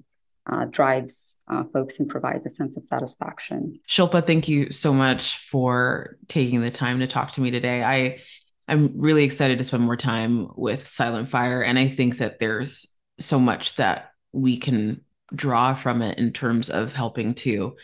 uh, 0.51 0.65
drives 0.65 1.35
uh, 1.47 1.63
folks 1.73 1.99
and 1.99 2.09
provides 2.09 2.45
a 2.45 2.49
sense 2.49 2.77
of 2.77 2.85
satisfaction. 2.85 3.79
Shilpa, 3.87 4.25
thank 4.25 4.47
you 4.47 4.71
so 4.71 4.93
much 4.93 5.37
for 5.47 6.17
taking 6.27 6.61
the 6.61 6.71
time 6.71 6.99
to 6.99 7.07
talk 7.07 7.33
to 7.33 7.41
me 7.41 7.51
today. 7.51 7.83
I 7.83 8.19
I'm 8.69 8.93
really 8.99 9.23
excited 9.23 9.57
to 9.57 9.63
spend 9.63 9.83
more 9.83 9.97
time 9.97 10.47
with 10.55 10.87
Silent 10.87 11.27
Fire. 11.27 11.63
And 11.63 11.79
I 11.79 11.87
think 11.87 12.19
that 12.19 12.37
there's 12.37 12.85
so 13.19 13.39
much 13.39 13.75
that 13.77 14.11
we 14.31 14.57
can 14.57 15.01
draw 15.33 15.73
from 15.73 16.03
it 16.03 16.19
in 16.19 16.33
terms 16.33 16.69
of 16.69 16.93
helping 16.93 17.33
to 17.33 17.75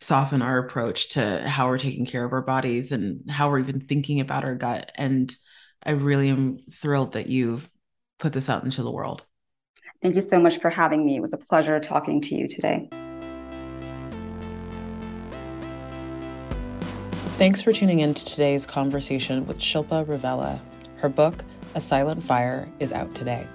soften 0.00 0.42
our 0.42 0.58
approach 0.58 1.08
to 1.10 1.48
how 1.48 1.68
we're 1.68 1.78
taking 1.78 2.04
care 2.04 2.22
of 2.22 2.34
our 2.34 2.42
bodies 2.42 2.92
and 2.92 3.30
how 3.30 3.48
we're 3.48 3.60
even 3.60 3.80
thinking 3.80 4.20
about 4.20 4.44
our 4.44 4.54
gut. 4.54 4.92
And 4.94 5.34
I 5.82 5.92
really 5.92 6.28
am 6.28 6.58
thrilled 6.70 7.12
that 7.12 7.28
you've 7.28 7.68
put 8.18 8.34
this 8.34 8.50
out 8.50 8.64
into 8.64 8.82
the 8.82 8.90
world. 8.90 9.24
Thank 10.02 10.14
you 10.14 10.20
so 10.20 10.38
much 10.38 10.60
for 10.60 10.70
having 10.70 11.04
me. 11.04 11.16
It 11.16 11.20
was 11.20 11.32
a 11.32 11.38
pleasure 11.38 11.80
talking 11.80 12.20
to 12.22 12.34
you 12.34 12.48
today. 12.48 12.88
Thanks 17.38 17.60
for 17.60 17.72
tuning 17.72 18.00
in 18.00 18.14
to 18.14 18.24
today's 18.24 18.64
conversation 18.64 19.46
with 19.46 19.58
Shilpa 19.58 20.06
Ravella. 20.06 20.58
Her 20.96 21.08
book, 21.08 21.44
A 21.74 21.80
Silent 21.80 22.22
Fire, 22.22 22.66
is 22.78 22.92
out 22.92 23.14
today. 23.14 23.46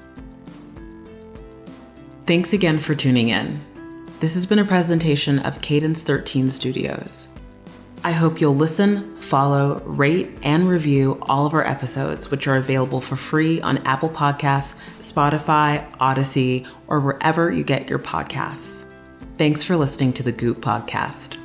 Thanks 2.27 2.53
again 2.53 2.77
for 2.77 2.93
tuning 2.93 3.29
in. 3.29 3.59
This 4.19 4.35
has 4.35 4.45
been 4.45 4.59
a 4.59 4.65
presentation 4.65 5.39
of 5.39 5.61
Cadence 5.61 6.03
13 6.03 6.51
Studios. 6.51 7.27
I 8.03 8.13
hope 8.13 8.41
you'll 8.41 8.55
listen, 8.55 9.15
follow, 9.17 9.79
rate, 9.85 10.31
and 10.41 10.67
review 10.67 11.19
all 11.21 11.45
of 11.45 11.53
our 11.53 11.65
episodes, 11.65 12.31
which 12.31 12.47
are 12.47 12.57
available 12.57 12.99
for 12.99 13.15
free 13.15 13.61
on 13.61 13.77
Apple 13.79 14.09
Podcasts, 14.09 14.75
Spotify, 14.99 15.87
Audacy, 15.97 16.67
or 16.87 16.99
wherever 16.99 17.51
you 17.51 17.63
get 17.63 17.89
your 17.89 17.99
podcasts. 17.99 18.83
Thanks 19.37 19.63
for 19.63 19.75
listening 19.75 20.13
to 20.13 20.23
the 20.23 20.31
Goop 20.31 20.61
Podcast. 20.61 21.40